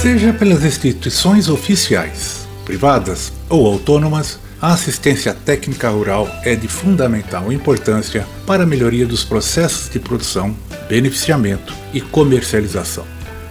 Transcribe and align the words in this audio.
Seja 0.00 0.32
pelas 0.32 0.64
instituições 0.64 1.50
oficiais, 1.50 2.48
privadas 2.64 3.30
ou 3.50 3.66
autônomas, 3.66 4.38
a 4.58 4.72
assistência 4.72 5.34
técnica 5.34 5.90
rural 5.90 6.26
é 6.42 6.56
de 6.56 6.66
fundamental 6.68 7.52
importância 7.52 8.26
para 8.46 8.62
a 8.62 8.66
melhoria 8.66 9.06
dos 9.06 9.24
processos 9.24 9.90
de 9.90 10.00
produção, 10.00 10.56
beneficiamento 10.88 11.74
e 11.92 12.00
comercialização. 12.00 13.04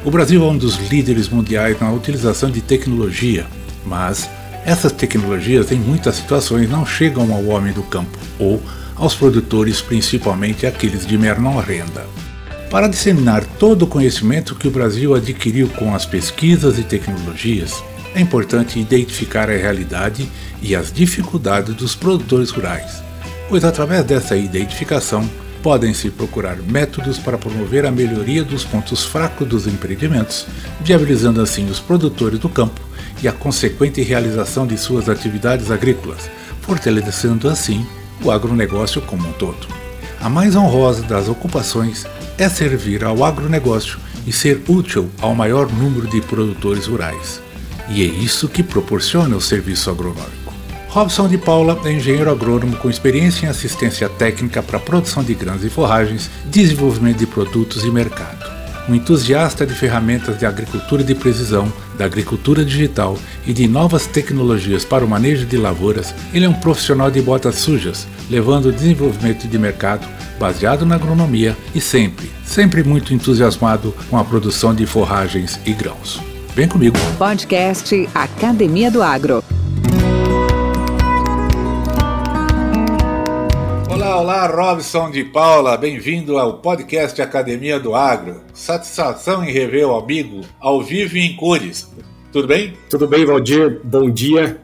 O 0.04 0.10
Brasil 0.10 0.44
é 0.44 0.48
um 0.48 0.58
dos 0.58 0.78
líderes 0.90 1.30
mundiais 1.30 1.80
na 1.80 1.92
utilização 1.92 2.50
de 2.50 2.62
tecnologia, 2.62 3.46
mas 3.86 4.28
essas 4.66 4.92
tecnologias 4.92 5.72
em 5.72 5.78
muitas 5.78 6.16
situações 6.16 6.68
não 6.68 6.84
chegam 6.84 7.32
ao 7.32 7.46
homem 7.46 7.74
do 7.74 7.84
campo 7.84 8.18
ou 8.40 8.60
aos 8.96 9.14
produtores, 9.14 9.82
principalmente 9.82 10.66
aqueles 10.66 11.06
de 11.06 11.16
menor 11.16 11.64
renda. 11.64 12.08
Para 12.70 12.88
disseminar 12.88 13.44
todo 13.58 13.82
o 13.82 13.88
conhecimento 13.88 14.54
que 14.54 14.68
o 14.68 14.72
Brasil 14.72 15.16
adquiriu 15.16 15.68
com 15.70 15.96
as 15.96 16.06
pesquisas 16.06 16.78
e 16.78 16.84
tecnologias, 16.84 17.84
é 18.14 18.22
importante 18.22 18.80
identificar 18.80 19.50
a 19.50 19.58
realidade 19.58 20.30
e 20.62 20.76
as 20.76 20.94
dificuldades 20.94 21.74
dos 21.74 21.96
produtores 21.96 22.52
rurais, 22.52 23.02
pois 23.48 23.64
através 23.64 24.04
dessa 24.04 24.38
identificação 24.38 25.28
podem-se 25.64 26.12
procurar 26.12 26.58
métodos 26.58 27.18
para 27.18 27.40
promover 27.40 27.88
a 27.88 27.92
melhoria 27.92 28.44
dos 28.44 28.64
pontos 28.64 29.04
fracos 29.04 29.48
dos 29.48 29.66
empreendimentos, 29.66 30.46
viabilizando 30.82 31.42
assim 31.42 31.68
os 31.72 31.80
produtores 31.80 32.38
do 32.38 32.50
campo 32.50 32.80
e 33.22 33.28
a 33.28 33.32
consequente 33.32 34.04
realização 34.04 34.68
de 34.68 34.78
suas 34.78 35.10
atividades 35.10 35.72
agrícolas, 35.72 36.30
fortalecendo 36.62 37.50
assim 37.50 37.84
o 38.24 38.30
agronegócio 38.30 39.02
como 39.02 39.28
um 39.28 39.34
todo. 39.34 39.68
A 40.22 40.30
mais 40.30 40.56
honrosa 40.56 41.02
das 41.02 41.28
ocupações 41.28 42.06
é 42.40 42.48
servir 42.48 43.04
ao 43.04 43.24
agronegócio 43.24 44.00
e 44.26 44.32
ser 44.32 44.64
útil 44.68 45.10
ao 45.22 45.36
maior 45.36 45.70
número 45.72 46.08
de 46.08 46.22
produtores 46.22 46.88
rurais. 46.88 47.42
E 47.90 48.02
é 48.02 48.06
isso 48.06 48.48
que 48.48 48.64
proporciona 48.64 49.36
o 49.36 49.42
serviço 49.42 49.90
agronômico. 49.90 50.54
Robson 50.88 51.28
de 51.28 51.38
Paula 51.38 51.80
é 51.86 51.92
engenheiro 51.92 52.32
agrônomo 52.32 52.78
com 52.78 52.90
experiência 52.90 53.46
em 53.46 53.50
assistência 53.50 54.08
técnica 54.08 54.64
para 54.64 54.80
produção 54.80 55.24
de 55.24 55.36
grãos 55.36 55.64
e 55.64 55.70
forragens, 55.70 56.32
desenvolvimento 56.46 57.18
de 57.18 57.28
produtos 57.28 57.84
e 57.84 57.92
mercado. 57.92 58.50
Um 58.88 58.96
entusiasta 58.96 59.68
de 59.68 59.76
ferramentas 59.76 60.40
de 60.40 60.46
agricultura 60.46 61.04
de 61.04 61.14
precisão, 61.14 61.72
da 62.00 62.06
agricultura 62.06 62.64
digital 62.64 63.18
e 63.46 63.52
de 63.52 63.68
novas 63.68 64.08
tecnologias 64.08 64.86
para 64.86 65.04
o 65.04 65.08
manejo 65.08 65.46
de 65.46 65.58
lavouras, 65.58 66.16
ele 66.34 66.46
é 66.46 66.50
um 66.50 66.54
profissional 66.54 67.12
de 67.12 67.22
botas 67.22 67.56
sujas, 67.56 68.08
levando 68.30 68.68
o 68.68 68.72
desenvolvimento 68.72 69.48
de 69.48 69.60
mercado 69.60 70.08
baseado 70.40 70.86
na 70.86 70.96
agronomia 70.96 71.56
e 71.76 71.82
sempre, 71.82 72.32
sempre 72.46 72.82
muito 72.84 73.14
entusiasmado 73.14 73.94
com 74.10 74.18
a 74.18 74.24
produção 74.24 74.74
de 74.74 74.86
forragens 74.86 75.60
e 75.66 75.74
grãos. 75.74 76.22
Vem 76.56 76.70
comigo. 76.70 76.98
Podcast 77.18 78.10
Academia 78.16 78.90
do 78.90 79.04
Agro. 79.04 79.44
Olá, 84.20 84.46
Robson 84.48 85.10
de 85.10 85.24
Paula, 85.24 85.78
bem-vindo 85.78 86.38
ao 86.38 86.58
podcast 86.58 87.22
Academia 87.22 87.80
do 87.80 87.96
Agro. 87.96 88.42
Satisfação 88.54 89.46
em 89.46 89.50
rever 89.50 89.88
o 89.88 89.96
amigo 89.96 90.42
ao 90.60 90.84
vivo 90.84 91.18
em 91.18 91.38
cores. 91.38 91.90
Tudo 92.30 92.46
bem? 92.46 92.74
Tudo 92.90 93.08
bem, 93.08 93.26
Valdir. 93.26 93.80
Bom 93.82 94.12
dia. 94.12 94.60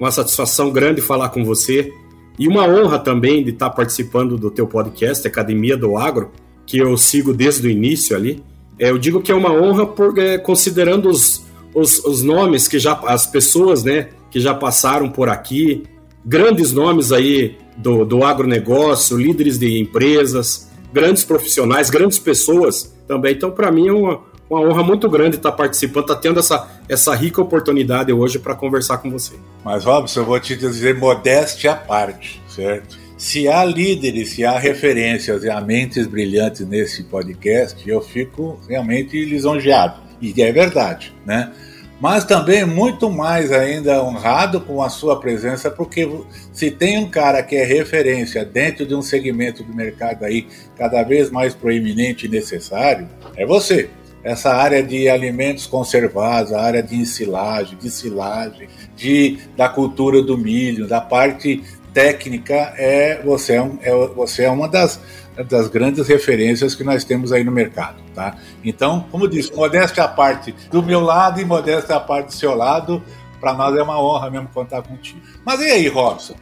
Uma 0.00 0.10
satisfação 0.10 0.70
grande 0.70 1.02
falar 1.02 1.28
com 1.28 1.44
você 1.44 1.92
e 2.38 2.48
uma 2.48 2.66
honra 2.66 2.98
também 2.98 3.44
de 3.44 3.50
estar 3.50 3.68
participando 3.68 4.38
do 4.38 4.50
teu 4.50 4.66
podcast 4.66 5.28
Academia 5.28 5.76
do 5.76 5.98
Agro, 5.98 6.30
que 6.64 6.78
eu 6.78 6.96
sigo 6.96 7.34
desde 7.34 7.68
o 7.68 7.70
início 7.70 8.16
ali. 8.16 8.42
É, 8.78 8.88
eu 8.88 8.96
digo 8.96 9.20
que 9.20 9.30
é 9.30 9.34
uma 9.34 9.52
honra 9.52 9.84
por, 9.84 10.18
é, 10.18 10.38
considerando 10.38 11.10
os, 11.10 11.44
os, 11.74 11.98
os, 12.06 12.22
nomes 12.22 12.66
que 12.66 12.78
já 12.78 12.98
as 13.04 13.26
pessoas, 13.26 13.84
né, 13.84 14.08
que 14.30 14.40
já 14.40 14.54
passaram 14.54 15.10
por 15.10 15.28
aqui, 15.28 15.82
grandes 16.24 16.72
nomes 16.72 17.12
aí 17.12 17.58
do, 17.76 18.04
do 18.04 18.24
agronegócio, 18.24 19.16
líderes 19.16 19.58
de 19.58 19.80
empresas, 19.80 20.70
grandes 20.92 21.24
profissionais, 21.24 21.90
grandes 21.90 22.18
pessoas 22.18 22.94
também. 23.06 23.34
Então, 23.34 23.50
para 23.50 23.70
mim 23.70 23.88
é 23.88 23.92
uma, 23.92 24.20
uma 24.48 24.60
honra 24.60 24.82
muito 24.82 25.08
grande 25.08 25.36
estar 25.36 25.52
participando, 25.52 26.04
estar 26.04 26.16
tendo 26.16 26.40
essa, 26.40 26.68
essa 26.88 27.14
rica 27.14 27.42
oportunidade 27.42 28.12
hoje 28.12 28.38
para 28.38 28.54
conversar 28.54 28.98
com 28.98 29.10
você. 29.10 29.34
Mas, 29.64 29.84
Robson, 29.84 30.20
eu 30.20 30.24
vou 30.24 30.38
te 30.38 30.56
dizer 30.56 30.96
modéstia 30.96 31.72
à 31.72 31.76
parte, 31.76 32.40
certo? 32.48 32.96
Se 33.16 33.48
há 33.48 33.64
líderes, 33.64 34.30
se 34.30 34.44
há 34.44 34.58
referências 34.58 35.44
e 35.44 35.50
há 35.50 35.60
mentes 35.60 36.06
brilhantes 36.06 36.66
nesse 36.66 37.04
podcast, 37.04 37.88
eu 37.88 38.00
fico 38.00 38.60
realmente 38.68 39.24
lisonjeado. 39.24 40.02
E 40.20 40.40
é 40.42 40.52
verdade, 40.52 41.12
né? 41.24 41.52
Mas 42.00 42.24
também 42.24 42.64
muito 42.64 43.08
mais 43.10 43.52
ainda 43.52 44.02
honrado 44.02 44.60
com 44.60 44.82
a 44.82 44.88
sua 44.88 45.20
presença, 45.20 45.70
porque 45.70 46.08
se 46.52 46.70
tem 46.70 46.98
um 46.98 47.08
cara 47.08 47.42
que 47.42 47.56
é 47.56 47.64
referência 47.64 48.44
dentro 48.44 48.84
de 48.84 48.94
um 48.94 49.02
segmento 49.02 49.62
do 49.62 49.74
mercado 49.74 50.24
aí 50.24 50.46
cada 50.76 51.02
vez 51.02 51.30
mais 51.30 51.54
proeminente 51.54 52.26
e 52.26 52.28
necessário, 52.28 53.08
é 53.36 53.46
você. 53.46 53.88
Essa 54.24 54.54
área 54.54 54.82
de 54.82 55.08
alimentos 55.08 55.66
conservados, 55.66 56.52
a 56.52 56.62
área 56.62 56.82
de 56.82 56.96
ensilagem, 56.96 57.76
de 57.76 57.90
silagem, 57.90 58.68
de, 58.96 59.38
da 59.54 59.68
cultura 59.68 60.22
do 60.22 60.38
milho, 60.38 60.88
da 60.88 61.00
parte 61.00 61.62
técnica, 61.92 62.74
é 62.76 63.20
você 63.22 63.54
é, 63.54 63.62
um, 63.62 63.78
é, 63.82 63.90
você 64.08 64.44
é 64.44 64.50
uma 64.50 64.66
das, 64.66 64.98
das 65.42 65.68
grandes 65.68 66.06
referências 66.06 66.74
que 66.74 66.84
nós 66.84 67.04
temos 67.04 67.32
aí 67.32 67.42
no 67.42 67.50
mercado. 67.50 67.96
Tá? 68.14 68.36
Então, 68.64 69.06
como 69.10 69.28
disse, 69.28 69.54
modéstia 69.54 70.04
à 70.04 70.08
parte 70.08 70.54
do 70.70 70.82
meu 70.82 71.00
lado 71.00 71.40
e 71.40 71.44
modéstia 71.44 71.96
à 71.96 72.00
parte 72.00 72.26
do 72.26 72.34
seu 72.34 72.54
lado, 72.54 73.02
para 73.40 73.52
nós 73.52 73.76
é 73.76 73.82
uma 73.82 74.00
honra 74.00 74.30
mesmo 74.30 74.48
contar 74.54 74.82
contigo. 74.82 75.20
Mas 75.44 75.60
e 75.60 75.64
aí, 75.64 75.88
Robson? 75.88 76.34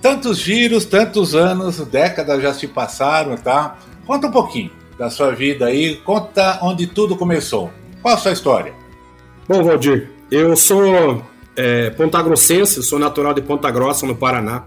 Tantos 0.00 0.38
giros, 0.38 0.84
tantos 0.84 1.34
anos, 1.34 1.78
décadas 1.86 2.42
já 2.42 2.52
se 2.52 2.66
passaram, 2.66 3.36
tá? 3.36 3.78
Conta 4.04 4.26
um 4.26 4.32
pouquinho 4.32 4.70
da 4.98 5.08
sua 5.08 5.32
vida 5.32 5.66
aí. 5.66 5.96
Conta 5.96 6.58
onde 6.62 6.86
tudo 6.88 7.16
começou. 7.16 7.70
Qual 8.02 8.14
a 8.14 8.18
sua 8.18 8.32
história? 8.32 8.74
Bom, 9.48 9.62
Valdir, 9.62 10.10
eu 10.30 10.56
sou 10.56 11.22
é, 11.56 11.90
pontagrossense, 11.90 12.82
sou 12.82 12.98
natural 12.98 13.32
de 13.32 13.42
Ponta 13.42 13.70
Grossa, 13.70 14.06
no 14.06 14.16
Paraná. 14.16 14.64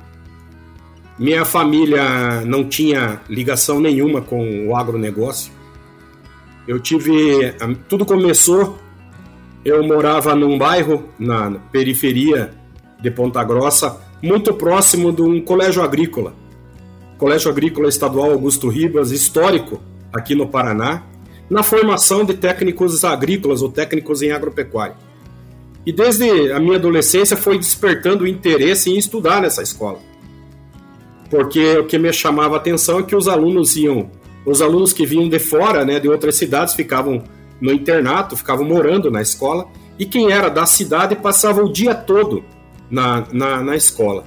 Minha 1.17 1.45
família 1.45 2.41
não 2.41 2.67
tinha 2.67 3.21
ligação 3.29 3.79
nenhuma 3.79 4.21
com 4.21 4.67
o 4.67 4.75
agronegócio. 4.75 5.51
Eu 6.67 6.79
tive. 6.79 7.53
Tudo 7.87 8.05
começou. 8.05 8.77
Eu 9.63 9.83
morava 9.83 10.35
num 10.35 10.57
bairro 10.57 11.09
na 11.17 11.51
periferia 11.71 12.51
de 13.01 13.09
Ponta 13.09 13.43
Grossa, 13.43 13.99
muito 14.21 14.53
próximo 14.53 15.11
de 15.11 15.21
um 15.21 15.41
colégio 15.41 15.81
agrícola. 15.81 16.35
Colégio 17.17 17.49
Agrícola 17.49 17.87
Estadual 17.87 18.31
Augusto 18.31 18.67
Ribas, 18.67 19.11
histórico, 19.11 19.81
aqui 20.13 20.35
no 20.35 20.47
Paraná, 20.47 21.03
na 21.49 21.63
formação 21.63 22.25
de 22.25 22.33
técnicos 22.33 23.03
agrícolas 23.05 23.61
ou 23.61 23.69
técnicos 23.71 24.21
em 24.21 24.31
agropecuária. 24.31 24.95
E 25.85 25.93
desde 25.93 26.51
a 26.51 26.59
minha 26.59 26.75
adolescência 26.75 27.37
foi 27.37 27.57
despertando 27.57 28.23
o 28.23 28.27
interesse 28.27 28.91
em 28.91 28.97
estudar 28.97 29.41
nessa 29.41 29.61
escola. 29.61 29.99
Porque 31.29 31.77
o 31.77 31.85
que 31.85 31.97
me 31.97 32.11
chamava 32.13 32.55
a 32.55 32.57
atenção 32.57 32.99
é 32.99 33.03
que 33.03 33.15
os 33.15 33.27
alunos 33.27 33.75
iam, 33.75 34.09
os 34.45 34.61
alunos 34.61 34.93
que 34.93 35.05
vinham 35.05 35.27
de 35.27 35.39
fora, 35.39 35.83
né, 35.83 35.99
de 35.99 36.07
outras 36.07 36.35
cidades, 36.35 36.73
ficavam 36.73 37.23
no 37.59 37.71
internato, 37.71 38.37
ficavam 38.37 38.65
morando 38.65 39.09
na 39.09 39.21
escola, 39.21 39.67
e 39.97 40.05
quem 40.05 40.31
era 40.31 40.49
da 40.49 40.65
cidade 40.65 41.15
passava 41.15 41.63
o 41.63 41.71
dia 41.71 41.95
todo 41.95 42.43
na, 42.89 43.25
na, 43.31 43.63
na 43.63 43.75
escola. 43.75 44.23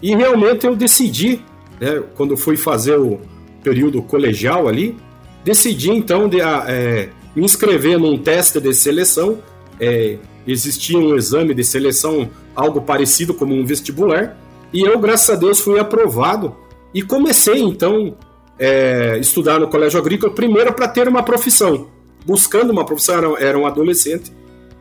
E 0.00 0.14
realmente 0.14 0.66
eu 0.66 0.76
decidi, 0.76 1.40
né, 1.80 2.02
quando 2.14 2.36
fui 2.36 2.56
fazer 2.56 2.98
o 2.98 3.20
período 3.62 4.02
colegial 4.02 4.68
ali, 4.68 4.96
decidi 5.44 5.90
então 5.90 6.28
de, 6.28 6.40
é, 6.40 7.08
me 7.34 7.44
inscrever 7.44 7.98
num 7.98 8.16
teste 8.18 8.60
de 8.60 8.72
seleção. 8.74 9.38
É, 9.80 10.18
existia 10.46 10.98
um 10.98 11.16
exame 11.16 11.54
de 11.54 11.64
seleção, 11.64 12.30
algo 12.54 12.82
parecido 12.82 13.34
como 13.34 13.54
um 13.54 13.64
vestibular, 13.64 14.36
e 14.74 14.82
eu, 14.82 14.98
graças 14.98 15.30
a 15.30 15.38
Deus, 15.38 15.60
fui 15.60 15.78
aprovado. 15.78 16.56
E 16.92 17.00
comecei 17.00 17.60
então 17.60 18.16
é, 18.58 19.16
estudar 19.20 19.60
no 19.60 19.68
colégio 19.68 20.00
agrícola, 20.00 20.34
primeiro 20.34 20.72
para 20.72 20.88
ter 20.88 21.08
uma 21.08 21.22
profissão, 21.22 21.88
buscando 22.26 22.70
uma 22.70 22.84
profissão, 22.84 23.14
era, 23.16 23.44
era 23.44 23.58
um 23.58 23.66
adolescente, 23.66 24.32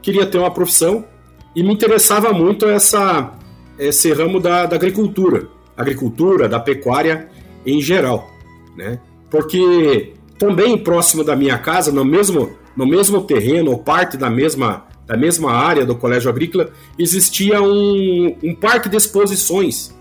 queria 0.01 0.25
ter 0.25 0.39
uma 0.39 0.51
profissão 0.51 1.05
e 1.55 1.61
me 1.63 1.73
interessava 1.73 2.33
muito 2.33 2.67
essa, 2.67 3.33
esse 3.77 4.11
ramo 4.11 4.39
da, 4.39 4.65
da 4.65 4.75
agricultura, 4.75 5.47
agricultura, 5.77 6.49
da 6.49 6.59
pecuária 6.59 7.29
em 7.65 7.79
geral, 7.79 8.29
né? 8.75 8.99
Porque 9.29 10.13
também 10.37 10.77
próximo 10.77 11.23
da 11.23 11.35
minha 11.35 11.57
casa, 11.57 11.91
no 11.91 12.03
mesmo, 12.03 12.51
no 12.75 12.85
mesmo 12.85 13.21
terreno, 13.21 13.71
ou 13.71 13.79
parte 13.79 14.17
da 14.17 14.29
mesma, 14.29 14.85
da 15.05 15.17
mesma 15.17 15.51
área 15.51 15.85
do 15.85 15.95
Colégio 15.95 16.29
Agrícola, 16.29 16.69
existia 16.97 17.61
um, 17.61 18.35
um 18.44 18.55
parque 18.55 18.89
de 18.89 18.97
exposições. 18.97 19.94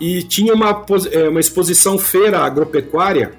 E 0.00 0.22
tinha 0.22 0.54
uma, 0.54 0.84
é, 1.10 1.28
uma 1.28 1.40
exposição 1.40 1.98
feira 1.98 2.40
agropecuária 2.40 3.32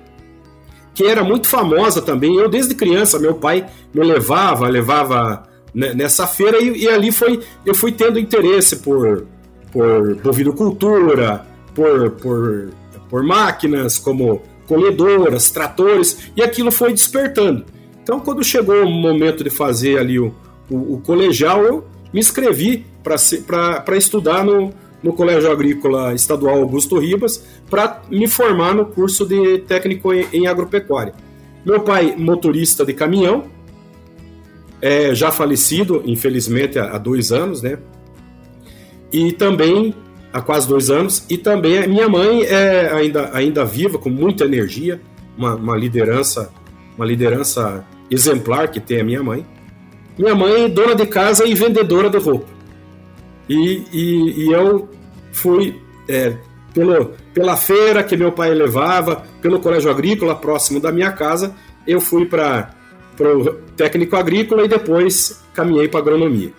que 0.94 1.06
era 1.06 1.24
muito 1.24 1.48
famosa 1.48 2.01
também. 2.01 2.36
Eu, 2.36 2.50
desde 2.50 2.75
criança, 2.75 3.19
meu 3.19 3.36
pai 3.36 3.66
me 3.94 4.04
levava, 4.04 4.68
levava 4.68 5.44
nessa 5.74 6.28
feira 6.28 6.62
e, 6.62 6.83
e 6.83 6.89
ali 6.89 7.12
foi 7.12 7.39
eu 7.66 7.74
fui 7.74 7.94
tendo 7.94 8.19
interesse 8.19 8.78
por, 8.78 9.25
por 9.72 10.16
bovinocultura, 10.16 11.45
por, 11.74 12.12
por, 12.12 12.69
por 13.10 13.24
máquinas 13.24 13.98
como 13.98 14.42
colhedoras, 14.68 15.50
tratores, 15.50 16.31
e 16.36 16.42
aquilo 16.42 16.72
foi 16.72 16.92
despertando. 16.94 17.66
Então, 18.01 18.19
quando 18.19 18.44
chegou 18.44 18.83
o 18.83 18.89
momento 18.89 19.44
de 19.44 19.50
fazer 19.50 19.98
ali 19.98 20.19
o, 20.19 20.33
o, 20.71 20.95
o 20.95 21.01
colegial, 21.01 21.63
eu 21.63 21.83
me 22.13 22.19
inscrevi 22.19 22.85
para 23.03 23.97
estudar 23.97 24.44
no, 24.45 24.71
no 25.03 25.13
Colégio 25.13 25.51
Agrícola 25.51 26.13
Estadual 26.13 26.57
Augusto 26.59 26.97
Ribas, 26.97 27.44
para 27.69 28.01
me 28.09 28.27
formar 28.27 28.73
no 28.73 28.85
curso 28.85 29.25
de 29.25 29.59
técnico 29.59 30.13
em, 30.13 30.25
em 30.31 30.47
agropecuária. 30.47 31.13
Meu 31.65 31.81
pai, 31.81 32.15
motorista 32.18 32.85
de 32.85 32.94
caminhão, 32.94 33.45
é, 34.81 35.13
já 35.13 35.31
falecido, 35.31 36.01
infelizmente, 36.06 36.79
há, 36.79 36.95
há 36.95 36.97
dois 36.97 37.31
anos, 37.31 37.62
né? 37.62 37.77
E 39.12 39.31
também 39.31 39.94
há 40.33 40.41
quase 40.41 40.68
dois 40.68 40.89
anos. 40.89 41.25
E 41.29 41.38
também 41.38 41.88
minha 41.88 42.09
mãe 42.09 42.44
é 42.44 42.91
ainda, 42.91 43.29
ainda 43.33 43.65
viva, 43.65 43.97
com 43.97 44.09
muita 44.09 44.45
energia, 44.45 45.00
uma, 45.38 45.56
uma 45.56 45.77
liderança, 45.77 46.51
uma 46.95 47.06
liderança 47.06 47.85
exemplar 48.09 48.69
que 48.69 48.79
tem 48.79 49.01
a 49.01 49.03
minha 49.03 49.21
mãe. 49.21 49.45
Minha 50.18 50.36
mãe, 50.36 50.69
dona 50.69 50.96
de 50.96 51.06
casa 51.06 51.46
e 51.46 51.54
vendedora 51.54 52.10
de 52.10 52.18
roupa. 52.18 52.48
E, 53.50 53.84
e, 53.92 54.46
e 54.46 54.52
eu 54.52 54.90
fui 55.31 55.81
é, 56.08 56.38
pelo, 56.74 57.13
pela 57.34 57.58
feira 57.58 58.04
que 58.04 58.16
meu 58.18 58.31
pai 58.31 58.54
levava, 58.54 59.25
pelo 59.42 59.60
colégio 59.60 59.90
agrícola 59.90 60.36
próximo 60.36 60.80
da 60.80 60.92
minha 60.92 61.12
casa, 61.12 61.56
eu 61.88 62.00
fui 62.00 62.25
para 62.25 62.74
o 63.19 63.54
técnico 63.75 64.16
agrícola 64.16 64.66
e 64.66 64.68
depois 64.68 65.42
caminhei 65.54 65.88
para 65.88 66.00
agronomia. 66.00 66.54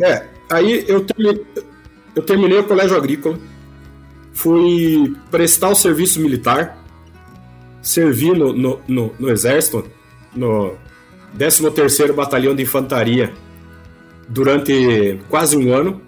É, 0.00 0.26
aí 0.50 0.84
eu, 0.86 1.04
terminei, 1.04 1.46
eu 2.14 2.22
terminei 2.22 2.58
o 2.58 2.64
colégio 2.64 2.96
agrícola, 2.96 3.38
fui 4.32 5.14
prestar 5.30 5.70
o 5.70 5.74
serviço 5.74 6.20
militar, 6.20 6.78
servi 7.82 8.30
no, 8.30 8.52
no, 8.52 8.80
no, 8.86 9.14
no 9.18 9.30
Exército, 9.30 9.84
no 10.34 10.76
13º 11.36 12.12
Batalhão 12.12 12.54
de 12.54 12.62
Infantaria, 12.62 13.32
durante 14.28 15.18
quase 15.28 15.56
um 15.56 15.72
ano. 15.72 16.00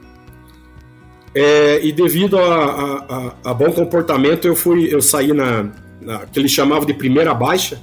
É, 1.35 1.85
e 1.85 1.93
devido 1.93 2.39
a, 2.39 3.35
a, 3.45 3.51
a, 3.51 3.55
bom 3.55 3.71
comportamento, 3.71 4.49
eu 4.49 4.57
fui, 4.57 4.93
eu 4.93 5.01
saí 5.01 5.33
na, 5.33 5.69
na 6.01 6.19
que 6.27 6.41
eles 6.41 6.51
chamavam 6.51 6.85
de 6.85 6.93
primeira 6.93 7.33
baixa, 7.33 7.81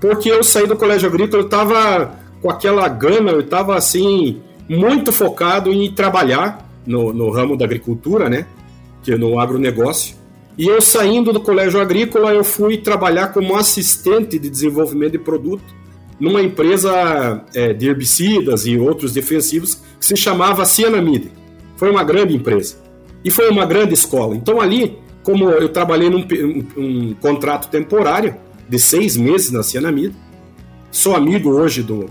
porque 0.00 0.30
eu 0.30 0.44
saí 0.44 0.66
do 0.66 0.76
colégio 0.76 1.08
agrícola, 1.08 1.42
eu 1.42 1.46
estava 1.46 2.16
com 2.40 2.48
aquela 2.48 2.88
gana, 2.88 3.32
eu 3.32 3.40
estava 3.40 3.76
assim 3.76 4.40
muito 4.68 5.12
focado 5.12 5.72
em 5.72 5.92
trabalhar 5.92 6.68
no, 6.86 7.12
no 7.12 7.30
ramo 7.30 7.56
da 7.56 7.64
agricultura, 7.64 8.28
né? 8.28 8.46
Que 9.02 9.12
é 9.12 9.16
no 9.16 9.40
agronegócio. 9.40 10.16
E 10.56 10.66
eu 10.66 10.80
saindo 10.80 11.32
do 11.32 11.40
colégio 11.40 11.80
agrícola, 11.80 12.32
eu 12.32 12.44
fui 12.44 12.78
trabalhar 12.78 13.28
como 13.28 13.56
assistente 13.56 14.38
de 14.38 14.48
desenvolvimento 14.48 15.12
de 15.12 15.18
produto 15.18 15.81
numa 16.22 16.40
empresa 16.40 17.44
é, 17.52 17.72
de 17.72 17.88
herbicidas 17.88 18.64
e 18.64 18.78
outros 18.78 19.12
defensivos 19.12 19.82
que 19.98 20.06
se 20.06 20.16
chamava 20.16 20.64
Cianamide. 20.64 21.32
Foi 21.76 21.90
uma 21.90 22.04
grande 22.04 22.32
empresa 22.32 22.76
e 23.24 23.30
foi 23.30 23.50
uma 23.50 23.66
grande 23.66 23.94
escola. 23.94 24.36
Então 24.36 24.60
ali, 24.60 24.96
como 25.24 25.50
eu 25.50 25.68
trabalhei 25.68 26.08
num 26.08 26.20
um, 26.20 26.66
um 26.76 27.14
contrato 27.14 27.68
temporário 27.68 28.36
de 28.68 28.78
seis 28.78 29.16
meses 29.16 29.50
na 29.50 29.64
Cianamide, 29.64 30.14
sou 30.92 31.16
amigo 31.16 31.50
hoje 31.50 31.82
do, 31.82 32.08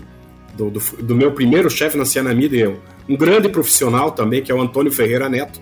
do, 0.54 0.68
do, 0.68 0.80
do 1.00 1.16
meu 1.16 1.32
primeiro 1.32 1.70
chefe 1.70 1.96
na 1.96 2.04
Cianamide, 2.04 2.58
eu, 2.58 2.80
um 3.08 3.16
grande 3.16 3.48
profissional 3.48 4.10
também, 4.10 4.42
que 4.42 4.52
é 4.52 4.54
o 4.54 4.60
Antônio 4.60 4.92
Ferreira 4.92 5.26
Neto. 5.26 5.58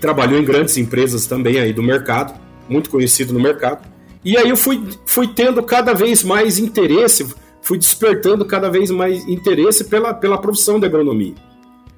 Trabalhou 0.00 0.38
em 0.38 0.44
grandes 0.44 0.76
empresas 0.76 1.26
também 1.26 1.58
aí 1.58 1.72
do 1.72 1.82
mercado, 1.82 2.32
muito 2.68 2.90
conhecido 2.90 3.32
no 3.32 3.40
mercado. 3.40 3.88
E 4.24 4.36
aí 4.36 4.48
eu 4.48 4.56
fui, 4.56 4.80
fui 5.04 5.26
tendo 5.26 5.64
cada 5.64 5.94
vez 5.94 6.22
mais 6.22 6.60
interesse, 6.60 7.26
fui 7.68 7.76
despertando 7.76 8.46
cada 8.46 8.70
vez 8.70 8.90
mais 8.90 9.28
interesse 9.28 9.84
pela, 9.84 10.14
pela 10.14 10.38
profissão 10.38 10.80
de 10.80 10.86
agronomia. 10.86 11.34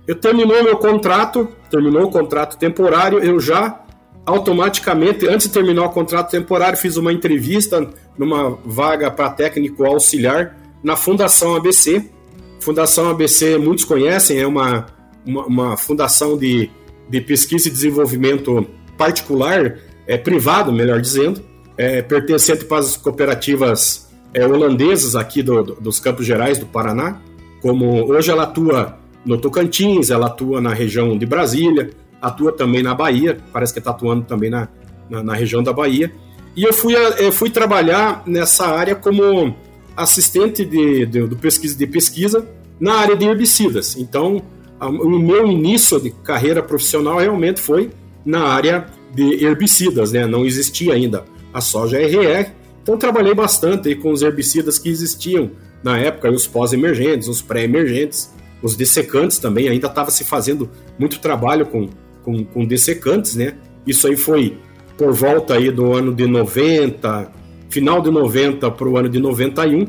Eu 0.05 0.17
terminou 0.17 0.64
meu 0.64 0.76
contrato, 0.76 1.49
terminou 1.71 2.06
o 2.06 2.11
contrato 2.11 2.59
temporário, 2.59 3.21
eu 3.21 3.38
já 3.38 3.80
automaticamente, 4.26 5.28
antes 5.28 5.47
de 5.47 5.52
terminar 5.52 5.85
o 5.85 5.90
contrato 5.90 6.28
temporário, 6.28 6.76
fiz 6.76 6.97
uma 6.97 7.12
entrevista 7.12 7.88
numa 8.18 8.59
vaga 8.64 9.12
para 9.12 9.30
técnico 9.30 9.85
auxiliar 9.85 10.56
na 10.83 10.97
Fundação 10.97 11.54
ABC, 11.54 12.11
Fundação 12.59 13.09
ABC, 13.09 13.56
muitos 13.56 13.85
conhecem, 13.85 14.40
é 14.40 14.47
uma, 14.47 14.87
uma, 15.25 15.47
uma 15.47 15.76
fundação 15.76 16.37
de, 16.37 16.68
de 17.09 17.21
pesquisa 17.21 17.68
e 17.68 17.71
desenvolvimento 17.71 18.66
particular, 18.99 19.78
é, 20.04 20.18
privado, 20.18 20.73
melhor 20.73 21.00
dizendo, 21.00 21.40
é, 21.78 22.02
pertencente 22.02 22.64
para 22.64 22.78
as 22.78 22.97
cooperativas 22.97 24.10
é, 24.32 24.46
holandesas 24.46 25.16
aqui 25.16 25.42
do, 25.42 25.62
do, 25.62 25.75
dos 25.75 26.00
Campos 26.00 26.26
Gerais 26.26 26.58
do 26.58 26.66
Paraná. 26.66 27.20
Como 27.60 28.10
hoje 28.10 28.30
ela 28.30 28.44
atua 28.44 28.99
no 29.25 29.38
Tocantins, 29.38 30.10
ela 30.10 30.26
atua 30.26 30.60
na 30.60 30.72
região 30.72 31.16
de 31.16 31.26
Brasília, 31.26 31.90
atua 32.20 32.52
também 32.52 32.82
na 32.82 32.94
Bahia, 32.94 33.38
parece 33.52 33.72
que 33.72 33.78
está 33.78 33.90
atuando 33.90 34.25
também 34.25 34.50
na, 34.50 34.68
na, 35.08 35.22
na, 35.22 35.34
região 35.34 35.62
da 35.62 35.72
Bahia. 35.72 36.12
E 36.56 36.64
eu 36.64 36.72
fui, 36.72 36.94
eu 36.94 37.32
fui 37.32 37.50
trabalhar 37.50 38.22
nessa 38.26 38.66
área 38.66 38.94
como 38.94 39.54
assistente 39.96 40.64
de, 40.64 41.06
de, 41.06 41.37
pesquisa, 41.37 41.76
de 41.76 41.87
pesquisa 41.87 42.46
na 42.78 42.94
área 42.94 43.16
de 43.16 43.26
herbicidas. 43.26 43.96
Então, 43.96 44.42
o 44.80 45.18
meu 45.18 45.46
início 45.46 46.00
de 46.00 46.10
carreira 46.10 46.62
profissional 46.62 47.18
realmente 47.18 47.60
foi 47.60 47.90
na 48.25 48.44
área 48.44 48.87
de 49.14 49.44
herbicidas, 49.44 50.12
né? 50.12 50.26
Não 50.26 50.46
existia 50.46 50.94
ainda 50.94 51.25
a 51.52 51.60
soja 51.60 52.00
RR, 52.00 52.50
então 52.82 52.96
trabalhei 52.96 53.34
bastante 53.34 53.94
com 53.94 54.10
os 54.10 54.22
herbicidas 54.22 54.78
que 54.78 54.88
existiam 54.88 55.50
na 55.82 55.99
época, 55.99 56.30
os 56.30 56.46
pós-emergentes, 56.46 57.28
os 57.28 57.40
pré-emergentes, 57.40 58.32
os 58.62 58.76
dessecantes 58.76 59.38
também, 59.38 59.68
ainda 59.68 59.87
estava 59.87 60.10
se 60.10 60.25
fazendo 60.25 60.68
muito 60.99 61.18
trabalho 61.20 61.66
com, 61.66 61.88
com, 62.22 62.44
com 62.44 62.66
dessecantes, 62.66 63.34
né? 63.34 63.54
Isso 63.87 64.06
aí 64.06 64.16
foi 64.16 64.58
por 64.99 65.14
volta 65.14 65.54
aí 65.54 65.70
do 65.70 65.92
ano 65.94 66.14
de 66.14 66.26
90, 66.26 67.32
final 67.70 68.02
de 68.02 68.10
90 68.10 68.70
para 68.70 68.88
o 68.88 68.99
ano 68.99 69.08
de 69.08 69.18
91 69.18 69.87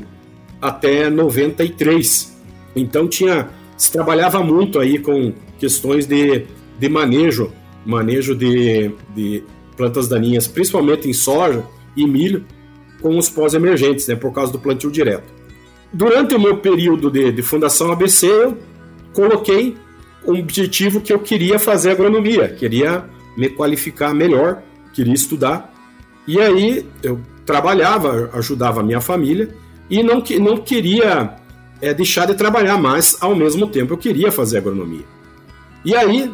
até 0.61 1.09
93. 1.09 2.37
Então 2.75 3.07
tinha 3.07 3.49
se 3.75 3.91
trabalhava 3.91 4.43
muito 4.43 4.79
aí 4.79 4.99
com 4.99 5.33
questões 5.57 6.05
de, 6.05 6.45
de 6.79 6.87
manejo, 6.87 7.51
manejo 7.83 8.35
de, 8.35 8.91
de 9.15 9.43
plantas 9.75 10.07
daninhas, 10.07 10.47
principalmente 10.47 11.09
em 11.09 11.13
soja 11.13 11.65
e 11.97 12.05
milho, 12.05 12.45
com 13.01 13.17
os 13.17 13.29
pós-emergentes, 13.29 14.07
né, 14.07 14.15
por 14.15 14.31
causa 14.31 14.51
do 14.51 14.59
plantio 14.59 14.91
direto. 14.91 15.33
Durante 15.91 16.35
o 16.35 16.39
meu 16.39 16.57
período 16.57 17.09
de, 17.09 17.31
de 17.31 17.41
fundação 17.41 17.91
ABC, 17.91 18.27
eu 18.27 18.57
coloquei 19.13 19.75
um 20.25 20.39
objetivo 20.39 21.01
que 21.01 21.11
eu 21.11 21.19
queria 21.19 21.59
fazer 21.59 21.91
agronomia, 21.91 22.47
queria 22.47 23.05
me 23.35 23.49
qualificar 23.49 24.13
melhor, 24.13 24.61
queria 24.93 25.13
estudar. 25.13 25.73
E 26.27 26.39
aí 26.39 26.85
eu 27.01 27.19
trabalhava, 27.45 28.29
ajudava 28.33 28.81
a 28.81 28.83
minha 28.83 29.01
família 29.01 29.49
e 29.89 30.03
não, 30.03 30.23
não 30.39 30.57
queria 30.57 31.35
é, 31.81 31.93
deixar 31.93 32.27
de 32.27 32.35
trabalhar, 32.35 32.77
mas 32.77 33.17
ao 33.19 33.35
mesmo 33.35 33.67
tempo 33.67 33.93
eu 33.93 33.97
queria 33.97 34.31
fazer 34.31 34.59
agronomia. 34.59 35.05
E 35.83 35.95
aí 35.95 36.31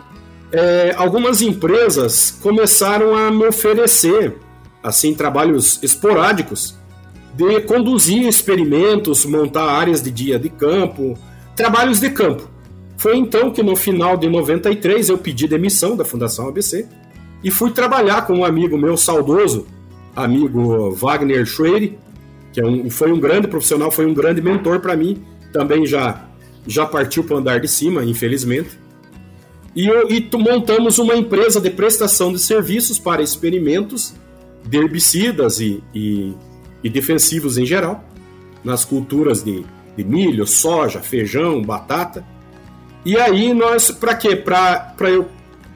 é, 0.52 0.94
algumas 0.98 1.42
empresas 1.42 2.38
começaram 2.42 3.16
a 3.16 3.32
me 3.32 3.48
oferecer 3.48 4.38
assim 4.84 5.14
trabalhos 5.14 5.82
esporádicos 5.82 6.76
de 7.34 7.62
conduzir 7.62 8.28
experimentos, 8.28 9.26
montar 9.26 9.66
áreas 9.66 10.02
de 10.02 10.10
dia 10.10 10.40
de 10.40 10.50
campo, 10.50 11.18
trabalhos 11.56 12.00
de 12.00 12.10
campo. 12.10 12.50
Foi 12.98 13.16
então 13.16 13.52
que 13.52 13.62
no 13.62 13.76
final 13.76 14.18
de 14.18 14.28
93 14.28 15.10
eu 15.10 15.18
pedi 15.18 15.48
demissão 15.48 15.96
da 15.96 16.04
Fundação 16.04 16.48
ABC 16.48 16.88
e 17.44 17.52
fui 17.52 17.72
trabalhar 17.72 18.26
com 18.26 18.40
um 18.40 18.46
amigo 18.46 18.78
meu 18.78 18.98
saudoso, 18.98 19.68
amigo 20.16 20.92
Wagner 20.92 21.46
Schweire, 21.46 21.98
que 22.52 22.60
é 22.60 22.66
um, 22.66 22.90
foi 22.90 23.12
um 23.12 23.20
grande 23.20 23.48
profissional, 23.48 23.92
foi 23.92 24.08
um 24.08 24.14
grande 24.14 24.42
mentor 24.42 24.80
para 24.80 24.96
mim, 24.96 25.24
também 25.54 25.86
já 25.86 26.24
já 26.66 26.86
partiu 26.86 27.24
para 27.24 27.36
o 27.36 27.40
andar 27.40 27.60
de 27.60 27.68
cima, 27.68 28.04
infelizmente. 28.04 28.72
E, 29.76 29.88
eu, 29.88 30.10
e 30.10 30.28
montamos 30.34 30.98
uma 30.98 31.16
empresa 31.16 31.62
de 31.62 31.70
prestação 31.70 32.34
de 32.34 32.40
serviços 32.40 33.00
para 33.00 33.22
experimentos 33.22 34.14
de 34.66 34.78
herbicidas 34.78 35.60
e, 35.60 35.84
e, 35.94 36.34
e 36.84 36.90
defensivos 36.90 37.58
em 37.58 37.66
geral, 37.66 38.04
nas 38.64 38.84
culturas 38.84 39.44
de, 39.44 39.66
de 39.96 40.04
milho, 40.04 40.46
soja, 40.46 41.00
feijão, 41.00 41.62
batata. 41.62 42.26
E 43.06 43.18
aí 43.18 43.54
nós, 43.54 43.92
para 43.92 44.16
quê? 44.16 44.36
Para 44.36 44.94
eu 45.10 45.28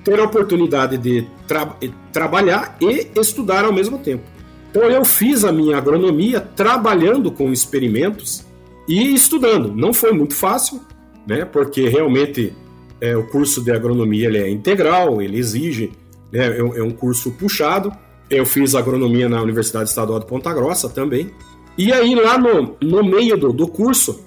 ter 0.03 0.19
a 0.19 0.23
oportunidade 0.23 0.97
de 0.97 1.25
tra 1.47 1.77
trabalhar 2.11 2.77
e 2.81 3.07
estudar 3.19 3.65
ao 3.65 3.71
mesmo 3.71 3.99
tempo. 3.99 4.23
Então 4.69 4.83
eu 4.83 5.03
fiz 5.05 5.43
a 5.43 5.51
minha 5.51 5.77
agronomia 5.77 6.39
trabalhando 6.39 7.31
com 7.31 7.51
experimentos 7.51 8.45
e 8.87 9.13
estudando. 9.13 9.73
Não 9.75 9.93
foi 9.93 10.11
muito 10.11 10.33
fácil, 10.33 10.81
né? 11.27 11.45
Porque 11.45 11.87
realmente 11.87 12.53
é, 13.01 13.15
o 13.17 13.23
curso 13.27 13.61
de 13.63 13.71
agronomia 13.71 14.27
ele 14.27 14.37
é 14.37 14.49
integral, 14.49 15.21
ele 15.21 15.37
exige, 15.37 15.91
né, 16.31 16.47
é, 16.47 16.59
é 16.59 16.83
um 16.83 16.91
curso 16.91 17.31
puxado. 17.31 17.91
Eu 18.31 18.45
fiz 18.45 18.73
agronomia 18.73 19.27
na 19.27 19.41
Universidade 19.41 19.89
Estadual 19.89 20.17
de 20.17 20.25
Ponta 20.25 20.53
Grossa 20.53 20.87
também. 20.87 21.29
E 21.77 21.91
aí 21.91 22.15
lá 22.15 22.37
no, 22.37 22.77
no 22.81 23.03
meio 23.03 23.35
do, 23.35 23.51
do 23.51 23.67
curso 23.67 24.23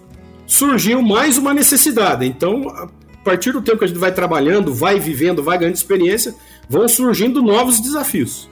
surgiu 0.47 1.01
mais 1.01 1.39
uma 1.39 1.55
necessidade. 1.55 2.27
Então, 2.27 2.69
a 2.69 2.87
partir 3.25 3.53
do 3.53 3.63
tempo 3.63 3.79
que 3.79 3.85
a 3.85 3.89
gente 3.89 3.99
vai 3.99 4.13
trabalhando, 4.13 4.75
vai 4.75 5.01
vivendo, 5.01 5.43
vai 5.43 5.57
ganhando 5.57 5.75
experiência, 5.75 6.35
vão 6.69 6.87
surgindo 6.87 7.41
novos 7.41 7.81
desafios. 7.81 8.47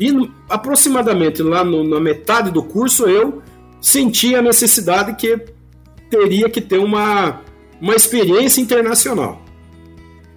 E 0.00 0.10
aproximadamente 0.48 1.42
lá 1.42 1.62
no, 1.62 1.84
na 1.86 2.00
metade 2.00 2.50
do 2.50 2.62
curso 2.62 3.06
eu 3.06 3.42
senti 3.82 4.34
a 4.34 4.40
necessidade 4.40 5.14
que 5.16 5.38
teria 6.08 6.48
que 6.48 6.62
ter 6.62 6.78
uma, 6.78 7.42
uma 7.78 7.94
experiência 7.94 8.62
internacional. 8.62 9.42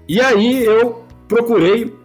E 0.10 0.20
aí 0.20 0.66
eu 0.66 1.06
procurei 1.30 2.01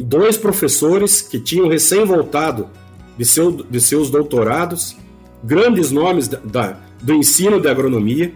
dois 0.00 0.36
professores 0.36 1.22
que 1.22 1.38
tinham 1.38 1.68
recém 1.68 2.04
voltado 2.04 2.68
de, 3.16 3.24
seu, 3.24 3.50
de 3.52 3.80
seus 3.80 4.10
doutorados, 4.10 4.96
grandes 5.42 5.90
nomes 5.90 6.28
da, 6.28 6.38
da 6.38 6.76
do 7.02 7.14
ensino 7.14 7.60
de 7.60 7.68
agronomia. 7.68 8.32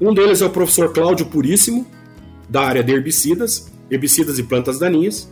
Um 0.00 0.12
deles 0.12 0.42
é 0.42 0.46
o 0.46 0.50
professor 0.50 0.92
Cláudio 0.92 1.26
Puríssimo, 1.26 1.86
da 2.48 2.62
área 2.62 2.82
de 2.82 2.92
herbicidas, 2.92 3.70
herbicidas 3.90 4.38
e 4.38 4.42
plantas 4.42 4.78
daninhas. 4.78 5.30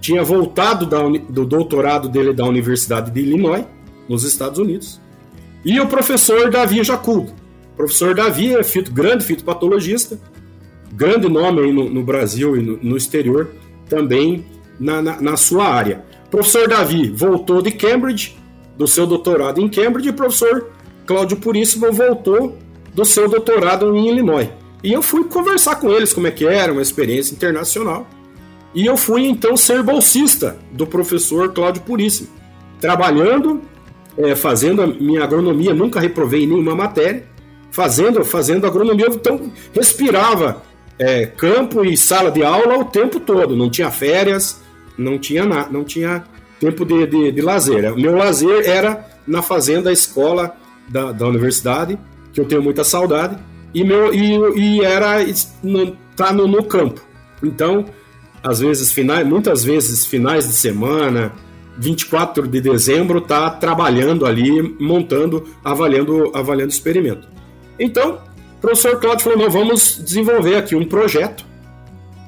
Tinha 0.00 0.22
voltado 0.22 0.86
da, 0.86 1.02
do 1.28 1.44
doutorado 1.44 2.08
dele 2.08 2.32
da 2.32 2.44
Universidade 2.44 3.10
de 3.10 3.20
Illinois, 3.20 3.64
nos 4.08 4.24
Estados 4.24 4.58
Unidos. 4.58 5.00
E 5.64 5.78
o 5.80 5.86
professor 5.86 6.50
Davi 6.50 6.82
Jacudo. 6.82 7.32
O 7.72 7.76
professor 7.76 8.14
Davi 8.14 8.54
é 8.54 8.64
fito, 8.64 8.90
grande 8.92 9.24
fitopatologista, 9.24 10.18
grande 10.92 11.28
nome 11.28 11.60
aí 11.60 11.72
no, 11.72 11.88
no 11.88 12.02
Brasil 12.02 12.56
e 12.56 12.62
no, 12.62 12.78
no, 12.82 12.96
exterior, 12.96 13.50
também 13.88 14.44
na, 14.78 15.02
na, 15.02 15.20
na 15.20 15.36
sua 15.36 15.64
área. 15.64 16.04
O 16.26 16.30
professor 16.30 16.68
Davi 16.68 17.10
voltou 17.10 17.62
de 17.62 17.70
Cambridge, 17.70 18.36
do 18.76 18.86
seu 18.86 19.06
doutorado 19.06 19.60
em 19.60 19.68
Cambridge, 19.68 20.08
e 20.08 20.10
o 20.10 20.14
professor 20.14 20.70
Cláudio 21.06 21.38
Puríssimo 21.38 21.90
voltou 21.90 22.56
do 22.94 23.04
seu 23.04 23.28
doutorado 23.28 23.96
em 23.96 24.08
Illinois. 24.08 24.48
E 24.82 24.92
eu 24.92 25.02
fui 25.02 25.24
conversar 25.24 25.76
com 25.76 25.90
eles 25.90 26.12
como 26.12 26.26
é 26.26 26.30
que 26.30 26.46
era, 26.46 26.72
uma 26.72 26.82
experiência 26.82 27.34
internacional. 27.34 28.06
E 28.74 28.86
eu 28.86 28.96
fui 28.96 29.26
então 29.26 29.56
ser 29.56 29.82
bolsista 29.82 30.58
do 30.70 30.86
professor 30.86 31.52
Cláudio 31.52 31.82
Puríssimo, 31.82 32.28
trabalhando, 32.80 33.62
é, 34.16 34.36
fazendo 34.36 34.82
a 34.82 34.86
minha 34.86 35.24
agronomia, 35.24 35.74
nunca 35.74 35.98
reprovei 35.98 36.46
nenhuma 36.46 36.74
matéria, 36.74 37.24
fazendo, 37.70 38.24
fazendo 38.24 38.66
agronomia, 38.66 39.06
então 39.08 39.50
respirava 39.74 40.62
é, 40.98 41.26
campo 41.26 41.84
e 41.84 41.96
sala 41.96 42.30
de 42.30 42.42
aula 42.42 42.78
o 42.78 42.84
tempo 42.84 43.20
todo, 43.20 43.56
não 43.56 43.70
tinha 43.70 43.90
férias, 43.90 44.60
não 44.98 45.18
tinha 45.18 45.44
nada, 45.44 45.70
não 45.70 45.84
tinha 45.84 46.24
tempo 46.58 46.84
de, 46.84 47.06
de, 47.06 47.32
de 47.32 47.40
lazer. 47.40 47.92
O 47.92 48.00
meu 48.00 48.16
lazer 48.16 48.68
era 48.68 49.06
na 49.26 49.42
fazenda 49.42 49.92
escola 49.92 50.56
da, 50.88 51.12
da 51.12 51.26
universidade, 51.26 51.98
que 52.32 52.40
eu 52.40 52.44
tenho 52.44 52.62
muita 52.62 52.82
saudade, 52.82 53.38
e, 53.72 53.84
meu, 53.84 54.12
e, 54.12 54.36
e 54.58 54.84
era 54.84 55.24
no, 55.62 55.96
tá 56.16 56.32
no, 56.32 56.48
no 56.48 56.64
campo. 56.64 57.00
Então, 57.42 57.84
às 58.42 58.60
vezes, 58.60 58.92
finais, 58.92 59.26
muitas 59.26 59.62
vezes, 59.62 60.06
finais 60.06 60.48
de 60.48 60.54
semana, 60.54 61.32
24 61.76 62.48
de 62.48 62.60
dezembro, 62.60 63.20
tá 63.20 63.50
trabalhando 63.50 64.26
ali, 64.26 64.76
montando, 64.80 65.44
avaliando, 65.62 66.32
avaliando 66.34 66.72
experimento. 66.72 67.28
Então, 67.78 68.18
o 68.56 68.60
professor 68.60 68.98
Claudio 68.98 69.24
falou: 69.24 69.38
não, 69.38 69.50
vamos 69.50 70.02
desenvolver 70.04 70.56
aqui 70.56 70.74
um 70.74 70.84
projeto 70.84 71.46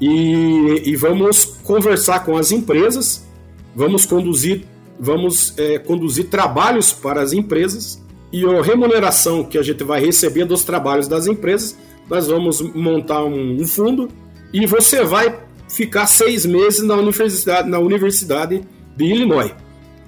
e, 0.00 0.82
e 0.86 0.96
vamos 0.96 1.44
conversar 1.44 2.24
com 2.24 2.36
as 2.36 2.50
empresas, 2.52 3.26
vamos 3.74 4.06
conduzir, 4.06 4.64
vamos 4.98 5.56
é, 5.58 5.78
conduzir 5.78 6.28
trabalhos 6.28 6.92
para 6.92 7.20
as 7.20 7.32
empresas 7.32 8.02
e 8.32 8.44
a 8.44 8.62
remuneração 8.62 9.44
que 9.44 9.58
a 9.58 9.62
gente 9.62 9.82
vai 9.84 10.00
receber 10.00 10.44
dos 10.44 10.64
trabalhos 10.64 11.08
das 11.08 11.26
empresas, 11.26 11.76
nós 12.08 12.28
vamos 12.28 12.60
montar 12.74 13.24
um, 13.24 13.60
um 13.60 13.66
fundo 13.66 14.08
e 14.52 14.66
você 14.66 15.04
vai 15.04 15.38
ficar 15.68 16.06
seis 16.06 16.46
meses 16.46 16.82
na 16.82 16.94
universidade, 16.94 17.68
na 17.68 17.78
universidade 17.78 18.62
de 18.96 19.04
Illinois. 19.04 19.52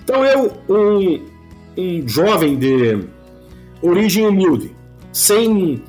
Então 0.03 0.25
eu, 0.25 0.53
um, 0.69 1.21
um 1.77 2.09
jovem 2.09 2.57
de 2.57 2.99
origem 3.81 4.27
humilde, 4.27 4.75
sem, 5.13 5.83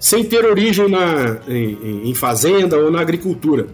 sem 0.00 0.24
ter 0.24 0.44
origem 0.44 0.88
na, 0.88 1.38
em, 1.46 2.08
em 2.10 2.14
fazenda 2.14 2.76
ou 2.76 2.90
na 2.90 3.00
agricultura, 3.00 3.68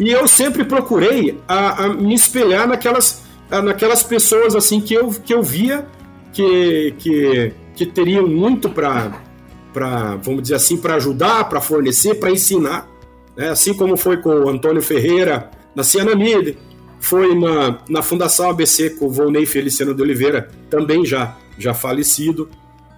e 0.00 0.10
eu 0.10 0.26
sempre 0.26 0.64
procurei 0.64 1.38
a, 1.46 1.84
a 1.84 1.88
me 1.90 2.14
espelhar 2.14 2.66
naquelas, 2.66 3.22
naquelas 3.50 4.02
pessoas 4.02 4.56
assim 4.56 4.80
que 4.80 4.94
eu, 4.94 5.10
que 5.10 5.34
eu 5.34 5.42
via 5.42 5.86
que, 6.32 6.94
que 6.98 7.52
que 7.74 7.86
teriam 7.86 8.26
muito 8.26 8.68
para, 8.68 10.16
vamos 10.22 10.42
dizer 10.42 10.56
assim, 10.56 10.76
para 10.76 10.94
ajudar, 10.96 11.48
para 11.48 11.60
fornecer, 11.60 12.14
para 12.16 12.30
ensinar. 12.30 12.88
Né? 13.36 13.48
Assim 13.50 13.74
como 13.74 13.96
foi 13.96 14.18
com 14.18 14.30
o 14.30 14.48
Antônio 14.48 14.82
Ferreira 14.82 15.50
na 15.74 15.82
Cianamide, 15.82 16.58
foi 17.00 17.34
na, 17.34 17.78
na 17.88 18.02
Fundação 18.02 18.50
ABC 18.50 18.90
com 18.90 19.06
o 19.06 19.10
Volney 19.10 19.46
Feliciano 19.46 19.94
de 19.94 20.02
Oliveira, 20.02 20.50
também 20.70 21.04
já, 21.04 21.36
já 21.58 21.74
falecido, 21.74 22.48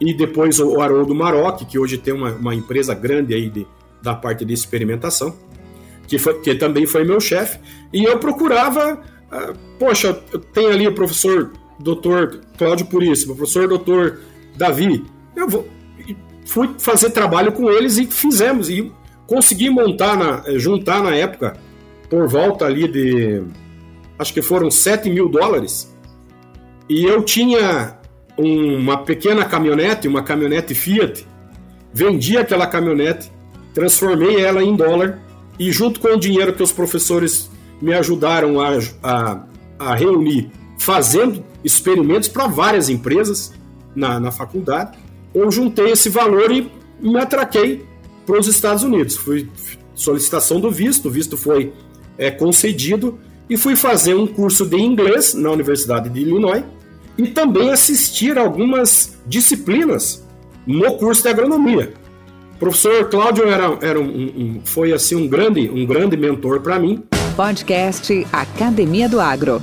e 0.05 0.13
depois 0.13 0.59
o 0.61 0.81
Haroldo 0.81 1.15
Maroc, 1.15 1.63
que 1.63 1.79
hoje 1.79 1.97
tem 1.97 2.13
uma, 2.13 2.33
uma 2.33 2.55
empresa 2.55 2.95
grande 2.95 3.35
aí 3.35 3.49
de, 3.49 3.67
da 4.03 4.15
parte 4.15 4.45
de 4.45 4.53
experimentação, 4.53 5.35
que, 6.07 6.19
foi, 6.19 6.41
que 6.41 6.55
também 6.55 6.87
foi 6.87 7.05
meu 7.05 7.19
chefe, 7.19 7.59
e 7.93 8.05
eu 8.05 8.19
procurava, 8.19 9.01
ah, 9.33 9.55
poxa, 9.79 10.13
tem 10.53 10.67
ali 10.67 10.87
o 10.87 10.93
professor 10.93 11.51
doutor 11.79 12.41
Cláudio 12.59 12.87
Puríssimo, 12.87 13.33
o 13.33 13.37
professor 13.37 13.67
doutor 13.67 14.21
Davi, 14.57 15.03
eu 15.35 15.49
vou. 15.49 15.67
Fui 16.47 16.75
fazer 16.79 17.11
trabalho 17.11 17.53
com 17.53 17.71
eles 17.71 17.97
e 17.97 18.07
fizemos. 18.07 18.69
E 18.69 18.93
consegui 19.27 19.71
montar, 19.71 20.17
na, 20.17 20.43
eh, 20.47 20.59
juntar 20.59 21.03
na 21.03 21.15
época, 21.15 21.57
por 22.09 22.29
volta 22.29 22.67
ali 22.67 22.87
de. 22.87 23.43
Acho 24.19 24.33
que 24.33 24.43
foram 24.43 24.71
7 24.71 25.09
mil 25.11 25.29
dólares. 25.29 25.93
E 26.89 27.05
eu 27.05 27.23
tinha 27.23 27.99
uma 28.37 28.99
pequena 28.99 29.45
caminhonete, 29.45 30.09
uma 30.09 30.23
caminhonete 30.23 30.75
Fiat. 30.75 31.27
Vendi 31.93 32.37
aquela 32.37 32.67
caminhonete, 32.67 33.31
transformei 33.73 34.41
ela 34.41 34.63
em 34.63 34.75
dólar 34.75 35.21
e, 35.59 35.71
junto 35.71 36.01
com 36.01 36.09
o 36.09 36.19
dinheiro 36.19 36.53
que 36.53 36.63
os 36.63 36.73
professores 36.73 37.51
me 37.81 37.93
ajudaram 37.95 38.61
a, 38.61 38.79
a, 39.03 39.45
a 39.79 39.95
reunir, 39.95 40.51
fazendo 40.79 41.45
experimentos 41.63 42.29
para 42.29 42.47
várias 42.47 42.89
empresas, 42.89 43.53
na, 43.95 44.19
na 44.19 44.31
faculdade, 44.31 44.99
eu 45.35 45.51
juntei 45.51 45.93
esse 45.93 46.09
valor 46.09 46.51
e 46.51 46.71
me 47.01 47.19
atraquei 47.19 47.85
para 48.27 48.39
os 48.39 48.47
Estados 48.47 48.83
Unidos. 48.83 49.17
Fui, 49.17 49.49
solicitação 49.95 50.61
do 50.61 50.71
visto, 50.71 51.09
o 51.09 51.11
visto 51.11 51.37
foi 51.37 51.73
é, 52.19 52.31
concedido 52.31 53.19
e 53.49 53.57
fui 53.57 53.77
fazer 53.77 54.15
um 54.15 54.27
curso 54.27 54.67
de 54.67 54.77
inglês 54.77 55.35
na 55.35 55.51
Universidade 55.51 56.09
de 56.09 56.21
Illinois 56.21 56.65
e 57.17 57.29
também 57.29 57.71
assistir 57.71 58.39
algumas 58.39 59.17
disciplinas 59.27 60.25
no 60.67 60.95
curso 60.95 61.23
de 61.23 61.29
agronomia. 61.29 61.95
O 62.57 62.59
professor 62.59 63.09
Cláudio 63.09 63.49
era, 63.49 63.79
era 63.83 64.01
um, 64.01 64.05
um, 64.05 64.61
foi 64.65 64.93
assim 64.93 65.17
um 65.17 65.29
grande, 65.29 65.69
um 65.69 65.85
grande 65.85 66.17
mentor 66.17 66.61
para 66.61 66.79
mim. 66.79 67.03
Podcast 67.37 68.27
Academia 68.33 69.09
do 69.09 69.21
Agro. 69.21 69.61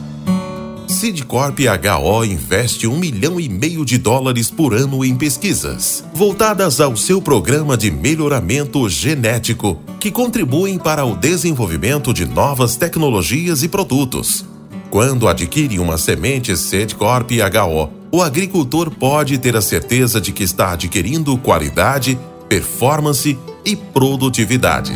Sidcorp 0.92 1.58
HO 1.62 2.26
investe 2.26 2.86
um 2.86 2.98
milhão 2.98 3.40
e 3.40 3.48
meio 3.48 3.86
de 3.86 3.98
dólares 3.98 4.52
por 4.52 4.74
ano 4.74 5.06
em 5.06 5.16
pesquisas, 5.16 6.04
voltadas 6.14 6.82
ao 6.82 6.98
seu 6.98 7.22
programa 7.22 7.78
de 7.78 7.90
melhoramento 7.90 8.88
genético, 8.90 9.80
que 10.00 10.12
contribuem 10.12 10.78
para 10.78 11.06
o 11.06 11.16
desenvolvimento 11.16 12.14
de 12.14 12.26
novas 12.26 12.76
tecnologias 12.76 13.64
e 13.64 13.70
produtos. 13.70 14.46
Quando 14.92 15.28
adquire 15.28 15.80
uma 15.80 15.98
semente 15.98 16.56
Sidcorp 16.56 17.32
HO, 17.32 17.90
o 18.12 18.22
agricultor 18.22 18.92
pode 18.92 19.38
ter 19.38 19.56
a 19.56 19.62
certeza 19.62 20.20
de 20.20 20.34
que 20.34 20.44
está 20.44 20.74
adquirindo 20.74 21.38
qualidade, 21.38 22.20
performance 22.50 23.40
e 23.66 23.76
produtividade. 23.76 24.92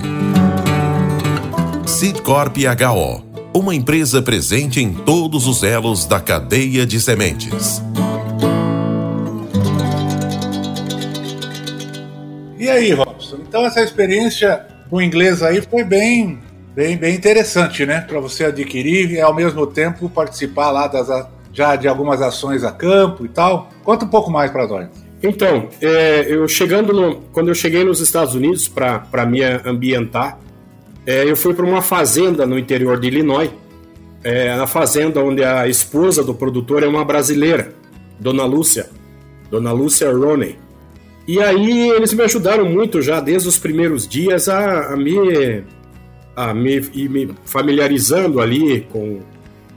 Sidcorp 1.88 2.58
HO 2.58 3.26
uma 3.56 3.74
empresa 3.74 4.22
presente 4.22 4.82
em 4.82 4.94
todos 4.94 5.48
os 5.48 5.64
elos 5.64 6.06
da 6.06 6.20
cadeia 6.20 6.86
de 6.86 7.00
sementes. 7.00 7.82
E 12.60 12.70
aí, 12.70 12.92
Robson? 12.92 13.38
Então 13.48 13.66
essa 13.66 13.82
experiência 13.82 14.66
com 14.90 14.98
o 14.98 15.02
inglês 15.02 15.42
aí 15.42 15.62
foi 15.62 15.86
bem, 15.86 16.40
bem, 16.76 16.98
bem 16.98 17.16
interessante, 17.16 17.86
né? 17.86 18.02
Para 18.02 18.20
você 18.20 18.46
adquirir 18.46 19.12
e 19.12 19.22
ao 19.22 19.34
mesmo 19.34 19.66
tempo 19.66 20.10
participar 20.10 20.72
lá 20.72 20.88
das, 20.88 21.08
já 21.54 21.76
de 21.76 21.88
algumas 21.88 22.22
ações 22.22 22.64
a 22.64 22.72
campo 22.72 23.26
e 23.26 23.30
tal. 23.30 23.72
Conta 23.84 24.06
um 24.06 24.10
pouco 24.10 24.30
mais 24.30 24.52
para 24.52 24.68
nós. 24.68 24.88
Então, 25.24 25.70
é, 25.82 26.26
eu 26.28 26.48
chegando 26.48 26.94
no, 26.94 27.16
quando 27.32 27.48
eu 27.48 27.56
cheguei 27.56 27.84
nos 27.84 28.02
Estados 28.02 28.36
Unidos 28.36 28.68
para 28.68 29.26
me 29.26 29.42
ambientar, 29.42 30.38
é, 31.06 31.30
eu 31.30 31.36
fui 31.36 31.54
para 31.54 31.66
uma 31.66 31.82
fazenda 31.82 32.46
no 32.46 32.60
interior 32.60 33.00
de 33.00 33.08
Illinois, 33.08 33.50
é, 34.24 34.56
na 34.56 34.68
fazenda 34.68 35.24
onde 35.24 35.44
a 35.44 35.68
esposa 35.68 36.24
do 36.24 36.34
produtor 36.34 36.84
é 36.84 36.88
uma 36.88 37.06
brasileira, 37.06 37.74
Dona 38.20 38.44
Lúcia, 38.44 38.90
Dona 39.50 39.72
Lúcia 39.72 40.12
Roney. 40.12 40.58
E 41.28 41.42
aí 41.42 41.90
eles 41.90 42.14
me 42.14 42.24
ajudaram 42.24 42.66
muito 42.66 43.02
já 43.02 43.20
desde 43.20 43.48
os 43.48 43.58
primeiros 43.58 44.08
dias 44.08 44.48
a, 44.48 44.94
a 44.94 44.98
me, 44.98 45.64
a 46.36 46.54
me, 46.54 46.80
me 47.08 47.34
familiarizando 47.46 48.42
ali 48.42 48.82
com, 48.92 49.22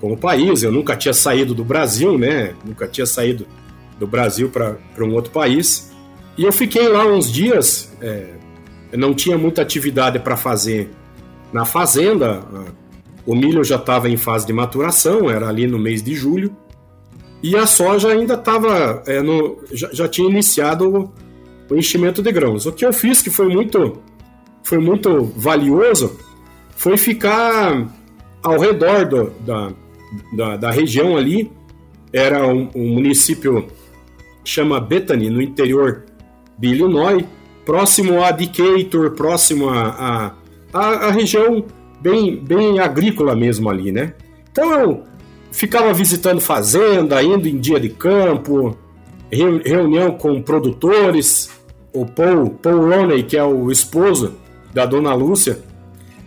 com 0.00 0.12
o 0.12 0.16
país. 0.16 0.62
Eu 0.62 0.72
nunca 0.72 0.96
tinha 0.96 1.14
saído 1.14 1.54
do 1.54 1.64
Brasil, 1.64 2.18
né? 2.18 2.54
Nunca 2.64 2.88
tinha 2.88 3.06
saído 3.06 3.46
do 3.98 4.06
Brasil 4.06 4.48
para 4.48 4.76
um 5.00 5.14
outro 5.14 5.30
país. 5.30 5.90
E 6.36 6.44
eu 6.44 6.52
fiquei 6.52 6.88
lá 6.88 7.04
uns 7.06 7.30
dias, 7.30 7.92
é, 8.00 8.26
não 8.92 9.14
tinha 9.14 9.36
muita 9.36 9.62
atividade 9.62 10.18
para 10.18 10.36
fazer 10.36 10.90
na 11.52 11.64
fazenda. 11.64 12.42
O 13.26 13.34
milho 13.34 13.62
já 13.64 13.76
estava 13.76 14.08
em 14.08 14.16
fase 14.16 14.46
de 14.46 14.52
maturação, 14.52 15.28
era 15.28 15.48
ali 15.48 15.66
no 15.66 15.78
mês 15.78 16.02
de 16.02 16.14
julho. 16.14 16.56
E 17.42 17.56
a 17.56 17.66
soja 17.66 18.08
ainda 18.08 18.34
estava. 18.34 19.02
É, 19.06 19.20
já, 19.72 19.90
já, 19.92 20.08
tinha 20.08 20.28
iniciado 20.28 21.12
o, 21.68 21.74
o 21.74 21.76
enchimento 21.76 22.22
de 22.22 22.32
grãos. 22.32 22.66
O 22.66 22.72
que 22.72 22.84
eu 22.84 22.92
fiz, 22.92 23.22
que 23.22 23.30
foi 23.30 23.48
muito, 23.48 23.98
foi 24.62 24.78
muito 24.78 25.24
valioso, 25.36 26.18
foi 26.78 26.96
ficar 26.96 27.86
ao 28.40 28.58
redor 28.58 29.04
do, 29.04 29.30
da, 29.40 29.72
da, 30.32 30.56
da, 30.56 30.70
região 30.70 31.16
ali. 31.16 31.50
Era 32.12 32.46
um, 32.46 32.70
um 32.74 32.94
município 32.94 33.66
chama 34.44 34.80
Bethany, 34.80 35.28
no 35.28 35.42
interior 35.42 36.04
de 36.56 36.68
Illinois, 36.68 37.24
próximo 37.66 38.22
a 38.22 38.30
Decatur, 38.30 39.10
próximo 39.10 39.68
a, 39.68 39.88
a 39.88 40.32
a, 40.72 41.10
região 41.10 41.64
bem, 42.00 42.36
bem 42.36 42.78
agrícola 42.78 43.34
mesmo 43.34 43.68
ali, 43.68 43.90
né? 43.90 44.14
Então 44.50 44.72
eu 44.72 45.04
ficava 45.50 45.92
visitando 45.92 46.40
fazenda, 46.40 47.22
indo 47.22 47.48
em 47.48 47.58
dia 47.58 47.80
de 47.80 47.88
campo, 47.88 48.76
reunião 49.30 50.12
com 50.12 50.40
produtores, 50.40 51.50
o 51.92 52.06
Paul, 52.06 52.50
Paul 52.50 52.88
Roney, 52.88 53.22
que 53.24 53.36
é 53.36 53.44
o 53.44 53.70
esposo 53.70 54.34
da 54.72 54.86
dona 54.86 55.12
Lúcia, 55.14 55.58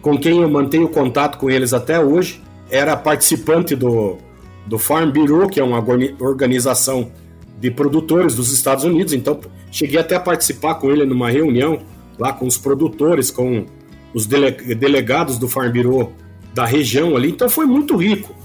com 0.01 0.17
quem 0.17 0.41
eu 0.41 0.49
mantenho 0.49 0.89
contato 0.89 1.37
com 1.37 1.49
eles 1.49 1.73
até 1.73 1.99
hoje, 1.99 2.41
era 2.69 2.95
participante 2.95 3.75
do, 3.75 4.17
do 4.65 4.79
Farm 4.79 5.11
Bureau, 5.11 5.47
que 5.47 5.59
é 5.59 5.63
uma 5.63 5.83
organização 6.19 7.11
de 7.59 7.69
produtores 7.69 8.35
dos 8.35 8.51
Estados 8.51 8.83
Unidos, 8.83 9.13
então 9.13 9.39
cheguei 9.71 9.99
até 9.99 10.15
a 10.15 10.19
participar 10.19 10.75
com 10.75 10.89
ele 10.89 11.05
numa 11.05 11.29
reunião 11.29 11.79
lá 12.17 12.33
com 12.33 12.47
os 12.47 12.57
produtores, 12.57 13.29
com 13.29 13.65
os 14.13 14.25
dele, 14.25 14.51
delegados 14.75 15.37
do 15.37 15.47
Farm 15.47 15.71
Bureau 15.71 16.11
da 16.53 16.65
região 16.65 17.15
ali. 17.15 17.29
Então 17.29 17.49
foi 17.49 17.65
muito 17.65 17.95
rico. 17.95 18.35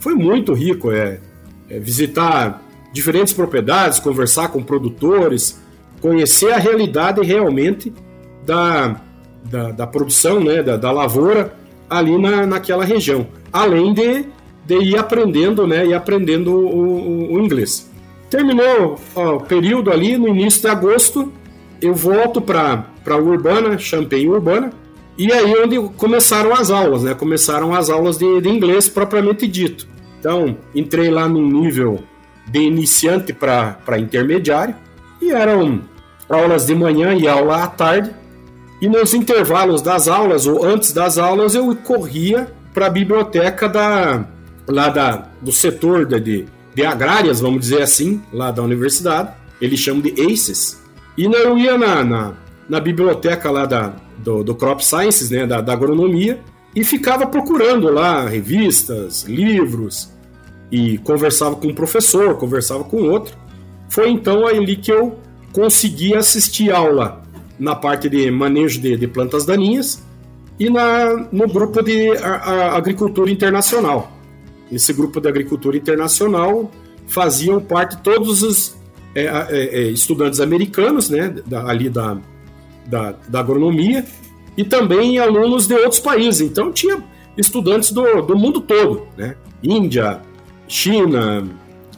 Foi 0.00 0.14
muito 0.14 0.52
rico 0.52 0.90
é, 0.90 1.20
é, 1.68 1.78
visitar 1.78 2.62
diferentes 2.92 3.32
propriedades, 3.32 3.98
conversar 3.98 4.48
com 4.48 4.62
produtores, 4.62 5.60
conhecer 6.00 6.52
a 6.52 6.58
realidade 6.58 7.20
realmente 7.22 7.92
da, 8.44 9.00
da, 9.50 9.70
da 9.72 9.86
produção, 9.86 10.40
né, 10.40 10.62
da, 10.62 10.76
da, 10.76 10.90
lavoura 10.90 11.54
ali 11.88 12.18
na, 12.18 12.46
naquela 12.46 12.84
região. 12.84 13.26
Além 13.52 13.92
de, 13.92 14.24
de 14.64 14.76
ir 14.76 14.98
aprendendo, 14.98 15.66
né, 15.66 15.86
ir 15.86 15.94
aprendendo 15.94 16.52
o, 16.52 16.66
o, 16.66 17.34
o 17.34 17.40
inglês. 17.40 17.90
Terminou 18.30 18.98
ó, 19.14 19.36
o 19.36 19.40
período 19.40 19.90
ali, 19.90 20.16
no 20.18 20.28
início 20.28 20.62
de 20.62 20.68
agosto, 20.68 21.32
eu 21.80 21.94
volto 21.94 22.40
para 22.40 22.84
Urbana, 23.06 23.78
Champaign 23.78 24.28
Urbana, 24.28 24.72
e 25.18 25.32
aí 25.32 25.54
onde 25.62 25.78
começaram 25.96 26.52
as 26.52 26.70
aulas, 26.70 27.02
né? 27.02 27.14
Começaram 27.14 27.74
as 27.74 27.88
aulas 27.88 28.18
de, 28.18 28.40
de 28.40 28.48
inglês 28.48 28.88
propriamente 28.88 29.46
dito. 29.46 29.86
Então, 30.18 30.56
entrei 30.74 31.10
lá 31.10 31.28
num 31.28 31.46
nível 31.46 32.00
de 32.46 32.60
iniciante 32.60 33.32
para 33.32 33.98
intermediário 33.98 34.74
e 35.20 35.30
eram 35.30 35.80
aulas 36.28 36.66
de 36.66 36.74
manhã 36.74 37.14
e 37.14 37.26
aula 37.26 37.64
à 37.64 37.66
tarde. 37.66 38.10
E 38.80 38.88
nos 38.88 39.14
intervalos 39.14 39.80
das 39.80 40.06
aulas 40.06 40.46
ou 40.46 40.64
antes 40.64 40.92
das 40.92 41.16
aulas 41.18 41.54
eu 41.54 41.74
corria 41.76 42.52
para 42.74 42.86
a 42.86 42.90
biblioteca 42.90 43.68
da 43.68 44.26
lá 44.68 44.88
da, 44.88 45.28
do 45.40 45.52
setor 45.52 46.04
de, 46.04 46.46
de 46.74 46.84
agrárias, 46.84 47.40
vamos 47.40 47.60
dizer 47.60 47.82
assim, 47.82 48.20
lá 48.32 48.50
da 48.50 48.62
universidade. 48.62 49.30
Eles 49.60 49.80
chamam 49.80 50.02
de 50.02 50.20
ACES. 50.20 50.82
E 51.16 51.24
eu 51.24 51.56
ia 51.56 51.78
na, 51.78 52.04
na, 52.04 52.32
na 52.68 52.80
biblioteca 52.80 53.50
lá 53.50 53.64
da, 53.64 53.94
do, 54.18 54.42
do 54.42 54.54
Crop 54.54 54.84
Sciences, 54.84 55.30
né, 55.30 55.46
da, 55.46 55.60
da 55.60 55.72
agronomia, 55.72 56.40
e 56.74 56.84
ficava 56.84 57.26
procurando 57.26 57.90
lá 57.90 58.28
revistas, 58.28 59.24
livros, 59.24 60.12
e 60.70 60.98
conversava 60.98 61.56
com 61.56 61.68
um 61.68 61.74
professor, 61.74 62.36
conversava 62.36 62.84
com 62.84 63.08
outro. 63.08 63.36
Foi 63.88 64.10
então 64.10 64.46
ali 64.46 64.76
que 64.76 64.92
eu 64.92 65.18
consegui 65.52 66.14
assistir 66.14 66.70
aula 66.70 67.22
na 67.58 67.74
parte 67.74 68.08
de 68.08 68.30
manejo 68.30 68.80
de, 68.80 68.96
de 68.96 69.06
plantas 69.06 69.44
daninhas 69.44 70.02
e 70.58 70.70
na, 70.70 71.28
no 71.30 71.48
grupo 71.48 71.82
de 71.82 72.10
a, 72.18 72.34
a 72.34 72.76
agricultura 72.76 73.30
internacional. 73.30 74.12
Esse 74.70 74.92
grupo 74.92 75.20
de 75.20 75.28
agricultura 75.28 75.76
internacional 75.76 76.70
faziam 77.06 77.60
parte 77.60 77.96
todos 77.98 78.42
os 78.42 78.76
é, 79.14 79.24
é, 79.24 79.48
é, 79.50 79.82
estudantes 79.90 80.40
americanos, 80.40 81.08
né, 81.08 81.34
da, 81.46 81.66
ali 81.66 81.88
da, 81.88 82.18
da, 82.86 83.14
da 83.28 83.40
agronomia 83.40 84.04
e 84.56 84.64
também 84.64 85.18
alunos 85.18 85.66
de 85.66 85.74
outros 85.74 86.00
países. 86.00 86.40
Então 86.40 86.72
tinha 86.72 87.02
estudantes 87.36 87.92
do, 87.92 88.22
do 88.22 88.36
mundo 88.36 88.60
todo, 88.60 89.06
né? 89.16 89.36
Índia, 89.62 90.20
China, 90.68 91.46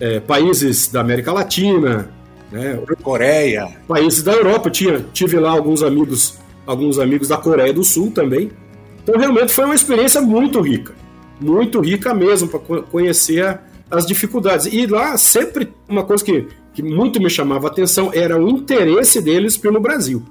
é, 0.01 0.21
países 0.21 0.88
da 0.88 1.01
América 1.01 1.33
Latina, 1.33 2.11
né? 2.51 2.81
Coreia, 3.03 3.69
países 3.87 4.23
da 4.23 4.33
Europa. 4.33 4.71
tinha, 4.71 5.05
tive 5.13 5.39
lá 5.39 5.51
alguns 5.51 5.83
amigos, 5.83 6.39
alguns 6.67 6.99
amigos 6.99 7.29
da 7.29 7.37
Coreia 7.37 7.73
do 7.73 7.85
Sul 7.85 8.11
também. 8.11 8.51
Então 9.03 9.19
realmente 9.19 9.53
foi 9.53 9.65
uma 9.65 9.75
experiência 9.75 10.21
muito 10.21 10.61
rica, 10.61 10.95
muito 11.41 11.81
rica 11.81 12.13
mesmo 12.15 12.49
para 12.49 12.83
conhecer 12.83 13.61
as 13.91 14.07
dificuldades. 14.07 14.67
E 14.67 14.87
lá 14.87 15.17
sempre 15.17 15.73
uma 15.89 16.05
coisa 16.05 16.25
que, 16.25 16.49
que 16.75 16.83
muito 16.83 17.21
me 17.21 17.31
chamava 17.31 17.69
a 17.69 17.71
atenção 17.71 18.11
era 18.13 18.39
o 18.39 18.49
interesse 18.49 19.21
deles 19.23 19.57
pelo 19.57 19.81
Brasil. 19.81 20.23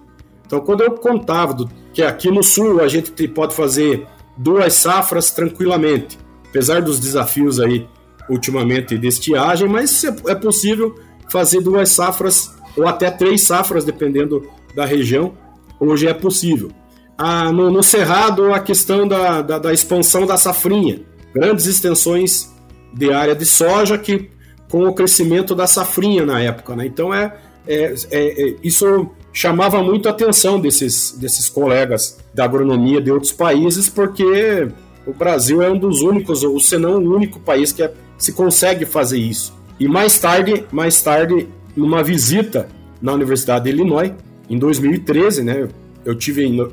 Então, 0.46 0.62
quando 0.62 0.82
eu 0.82 0.92
contava 0.92 1.54
do, 1.54 1.70
que 1.94 2.02
aqui 2.02 2.32
no 2.32 2.42
sul 2.42 2.80
a 2.82 2.88
gente 2.88 3.28
pode 3.28 3.54
fazer 3.54 4.08
duas 4.38 4.74
safras 4.76 5.32
tranquilamente, 5.32 6.18
apesar 6.48 6.82
dos 6.82 7.00
desafios 7.00 7.60
aí 7.60 7.86
ultimamente 8.30 8.98
de 8.98 9.08
estiagem, 9.08 9.68
mas 9.68 10.04
é, 10.04 10.16
é 10.28 10.36
possível 10.36 10.96
fazer 11.30 11.62
duas 11.62 11.90
safras 11.90 12.56
ou 12.76 12.88
até 12.88 13.10
três 13.10 13.42
safras, 13.42 13.84
dependendo 13.84 14.48
da 14.76 14.86
região. 14.86 15.34
Hoje 15.80 16.08
é 16.08 16.14
possível. 16.14 16.72
a, 17.18 17.52
no, 17.52 17.72
no, 17.72 17.82
Cerrado 17.84 18.54
a 18.54 18.60
questão 18.60 19.08
da, 19.08 19.42
da, 19.42 19.60
da, 19.60 19.74
expansão 19.74 20.26
da 20.26 20.38
safrinha, 20.38 21.02
grandes 21.34 21.66
extensões 21.66 22.52
de 22.94 23.12
área 23.12 23.36
de 23.36 23.46
soja 23.46 23.98
que 23.98 24.30
com 24.70 24.88
o 24.88 24.94
crescimento 24.94 25.56
da 25.56 25.66
safrinha 25.66 26.26
na 26.26 26.42
época, 26.42 26.76
né? 26.76 26.86
Então 26.86 27.14
é, 27.14 27.38
é, 27.68 27.96
é, 28.12 28.50
é 28.50 28.56
isso 28.64 29.10
chamava 29.34 29.84
muito 29.84 30.08
a 30.08 30.12
atenção 30.12 30.60
desses, 30.60 31.12
desses 31.12 31.48
colegas 31.48 32.18
da 32.34 32.46
agronomia 32.46 33.00
de 33.00 33.12
outros 33.12 33.32
países, 33.32 33.88
porque 33.88 34.68
o 35.06 35.14
Brasil 35.14 35.62
é 35.62 35.70
um 35.70 35.78
dos 35.78 36.02
únicos, 36.02 36.44
ou 36.44 36.60
se 36.60 36.78
não 36.78 36.98
o 36.98 37.16
único 37.16 37.40
país 37.40 37.72
que 37.72 37.84
é, 37.84 37.94
se 38.18 38.34
consegue 38.34 38.84
fazer 38.84 39.20
isso. 39.20 39.57
E 39.80 39.88
mais 39.88 40.20
tarde, 40.20 40.66
mais 40.72 41.02
tarde, 41.02 41.48
numa 41.76 42.04
visita 42.04 42.68
na 43.02 43.14
Universidade 43.14 43.66
de 43.66 43.72
Illinois, 43.72 44.12
em 44.50 44.58
2013, 44.58 45.44
né? 45.44 45.68
Eu 46.04 46.16
tive 46.16 46.46
em, 46.46 46.68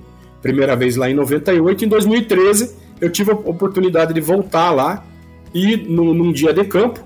primeira 0.44 0.76
vez 0.76 0.94
lá 0.96 1.08
em 1.08 1.14
98, 1.14 1.86
em 1.86 1.88
2013 1.88 2.74
eu 3.00 3.10
tive 3.10 3.30
a 3.30 3.34
oportunidade 3.34 4.12
de 4.12 4.20
voltar 4.20 4.70
lá 4.70 5.02
e 5.54 5.74
no, 5.74 6.12
num 6.12 6.30
dia 6.30 6.52
de 6.52 6.64
campo 6.64 7.00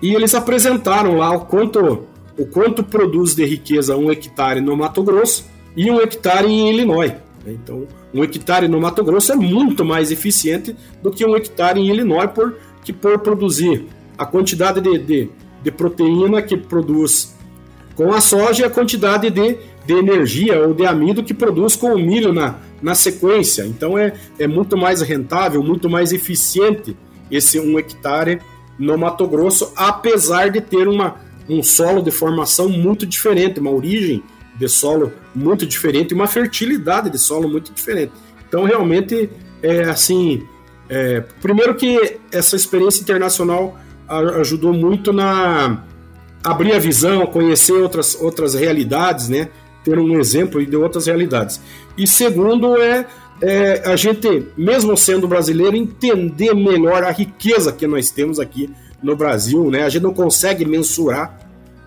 e 0.00 0.14
eles 0.14 0.34
apresentaram 0.34 1.16
lá 1.18 1.30
o 1.32 1.40
quanto 1.40 2.06
o 2.38 2.46
quanto 2.46 2.82
produz 2.82 3.34
de 3.34 3.44
riqueza 3.44 3.96
um 3.96 4.10
hectare 4.10 4.60
no 4.60 4.74
Mato 4.74 5.02
Grosso 5.02 5.44
e 5.76 5.90
um 5.90 6.00
hectare 6.00 6.46
em 6.46 6.70
Illinois. 6.70 7.12
Então, 7.46 7.86
um 8.14 8.22
hectare 8.22 8.68
no 8.68 8.80
Mato 8.80 9.02
Grosso 9.04 9.32
é 9.32 9.36
muito 9.36 9.84
mais 9.84 10.10
eficiente 10.10 10.74
do 11.02 11.10
que 11.10 11.26
um 11.26 11.36
hectare 11.36 11.80
em 11.80 11.88
Illinois, 11.90 12.30
por, 12.30 12.54
que 12.84 12.92
por 12.92 13.18
produzir 13.18 13.86
a 14.18 14.26
quantidade 14.26 14.80
de, 14.80 14.98
de, 14.98 15.30
de 15.62 15.70
proteína 15.70 16.42
que 16.42 16.56
produz 16.56 17.34
com 17.94 18.12
a 18.12 18.20
soja 18.20 18.62
e 18.62 18.64
a 18.64 18.70
quantidade 18.70 19.30
de, 19.30 19.56
de 19.86 19.94
energia 19.94 20.60
ou 20.60 20.74
de 20.74 20.84
amido 20.84 21.22
que 21.22 21.32
produz 21.32 21.74
com 21.76 21.94
o 21.94 21.98
milho 21.98 22.32
na, 22.32 22.56
na 22.82 22.94
sequência. 22.94 23.64
Então 23.64 23.96
é, 23.96 24.12
é 24.38 24.46
muito 24.46 24.76
mais 24.76 25.00
rentável, 25.00 25.62
muito 25.62 25.88
mais 25.88 26.12
eficiente 26.12 26.96
esse 27.30 27.58
um 27.58 27.78
hectare 27.78 28.40
no 28.78 28.96
Mato 28.96 29.26
Grosso, 29.26 29.72
apesar 29.76 30.50
de 30.50 30.60
ter 30.60 30.86
uma, 30.86 31.16
um 31.48 31.62
solo 31.62 32.00
de 32.02 32.10
formação 32.10 32.68
muito 32.68 33.04
diferente, 33.04 33.60
uma 33.60 33.70
origem 33.70 34.22
de 34.56 34.68
solo 34.68 35.12
muito 35.34 35.66
diferente, 35.66 36.14
uma 36.14 36.26
fertilidade 36.26 37.10
de 37.10 37.18
solo 37.18 37.48
muito 37.48 37.72
diferente. 37.72 38.12
Então, 38.48 38.64
realmente, 38.64 39.30
é 39.62 39.82
assim. 39.84 40.46
É, 40.90 41.20
primeiro 41.42 41.74
que 41.74 42.18
essa 42.32 42.56
experiência 42.56 43.02
internacional 43.02 43.78
ajudou 44.08 44.72
muito 44.72 45.12
na 45.12 45.84
abrir 46.42 46.72
a 46.72 46.78
visão, 46.78 47.26
conhecer 47.26 47.72
outras, 47.72 48.14
outras 48.20 48.54
realidades, 48.54 49.28
né? 49.28 49.48
Ter 49.84 49.98
um 49.98 50.18
exemplo 50.18 50.64
de 50.64 50.76
outras 50.76 51.06
realidades. 51.06 51.60
E 51.96 52.06
segundo 52.06 52.76
é, 52.76 53.06
é 53.42 53.82
a 53.84 53.96
gente, 53.96 54.46
mesmo 54.56 54.96
sendo 54.96 55.26
brasileiro, 55.26 55.76
entender 55.76 56.54
melhor 56.54 57.04
a 57.04 57.10
riqueza 57.10 57.72
que 57.72 57.86
nós 57.86 58.10
temos 58.10 58.38
aqui 58.38 58.70
no 59.02 59.16
Brasil, 59.16 59.70
né? 59.70 59.82
A 59.84 59.88
gente 59.88 60.02
não 60.02 60.14
consegue 60.14 60.64
mensurar 60.64 61.38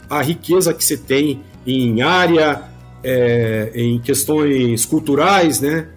a 0.10 0.21
riqueza 0.21 0.73
que 0.73 0.84
se 0.84 0.97
tem 0.97 1.41
em 1.65 2.01
área, 2.01 2.63
é, 3.03 3.71
em 3.73 3.99
questões 3.99 4.86
culturais, 4.86 5.62
né? 5.62 5.88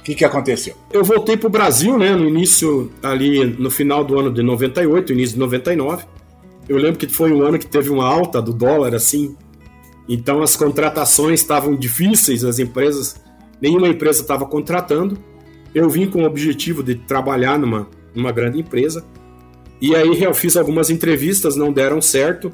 O 0.00 0.02
que, 0.02 0.14
que 0.14 0.24
aconteceu? 0.24 0.74
Eu 0.90 1.04
voltei 1.04 1.36
para 1.36 1.48
o 1.48 1.50
Brasil, 1.50 1.98
né, 1.98 2.16
no 2.16 2.26
início, 2.26 2.90
ali 3.02 3.44
no 3.44 3.70
final 3.70 4.02
do 4.02 4.18
ano 4.18 4.32
de 4.32 4.42
98, 4.42 5.12
início 5.12 5.34
de 5.34 5.40
99. 5.40 6.04
Eu 6.66 6.78
lembro 6.78 6.98
que 6.98 7.06
foi 7.06 7.30
um 7.30 7.42
ano 7.42 7.58
que 7.58 7.66
teve 7.66 7.90
uma 7.90 8.06
alta 8.06 8.40
do 8.40 8.54
dólar, 8.54 8.94
assim. 8.94 9.36
Então 10.08 10.42
as 10.42 10.56
contratações 10.56 11.40
estavam 11.40 11.76
difíceis, 11.76 12.44
as 12.44 12.58
empresas, 12.58 13.16
nenhuma 13.60 13.88
empresa 13.88 14.22
estava 14.22 14.46
contratando. 14.46 15.18
Eu 15.74 15.88
vim 15.88 16.06
com 16.06 16.22
o 16.22 16.26
objetivo 16.26 16.82
de 16.82 16.94
trabalhar 16.94 17.58
numa, 17.58 17.88
numa 18.14 18.32
grande 18.32 18.60
empresa. 18.60 19.04
E 19.80 19.94
aí 19.94 20.22
eu 20.22 20.34
fiz 20.34 20.56
algumas 20.56 20.90
entrevistas, 20.90 21.56
não 21.56 21.72
deram 21.72 22.00
certo. 22.00 22.52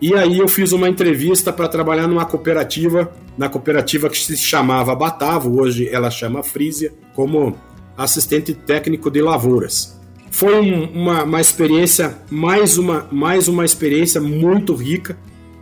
E 0.00 0.14
aí 0.14 0.38
eu 0.38 0.48
fiz 0.48 0.72
uma 0.72 0.88
entrevista 0.88 1.52
para 1.52 1.68
trabalhar 1.68 2.06
numa 2.06 2.26
cooperativa, 2.26 3.10
na 3.38 3.48
cooperativa 3.48 4.10
que 4.10 4.18
se 4.18 4.36
chamava 4.36 4.94
Batavo, 4.94 5.60
hoje 5.60 5.88
ela 5.88 6.10
chama 6.10 6.42
Frisia, 6.42 6.92
como 7.14 7.56
assistente 7.96 8.52
técnico 8.52 9.10
de 9.10 9.22
lavouras. 9.22 9.98
Foi 10.30 10.60
um, 10.60 10.90
uma, 10.90 11.22
uma 11.22 11.40
experiência, 11.40 12.18
mais 12.28 12.76
uma, 12.76 13.06
mais 13.10 13.46
uma 13.46 13.64
experiência 13.64 14.20
muito 14.20 14.74
rica. 14.74 15.16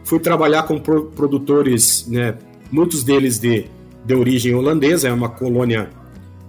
Fui 0.04 0.18
trabalhar 0.18 0.64
com 0.64 0.78
produtores, 0.78 2.06
né, 2.08 2.36
muitos 2.70 3.04
deles 3.04 3.38
de, 3.38 3.66
de 4.04 4.14
origem 4.14 4.54
holandesa, 4.54 5.08
é 5.08 5.12
uma 5.12 5.28
colônia, 5.28 5.90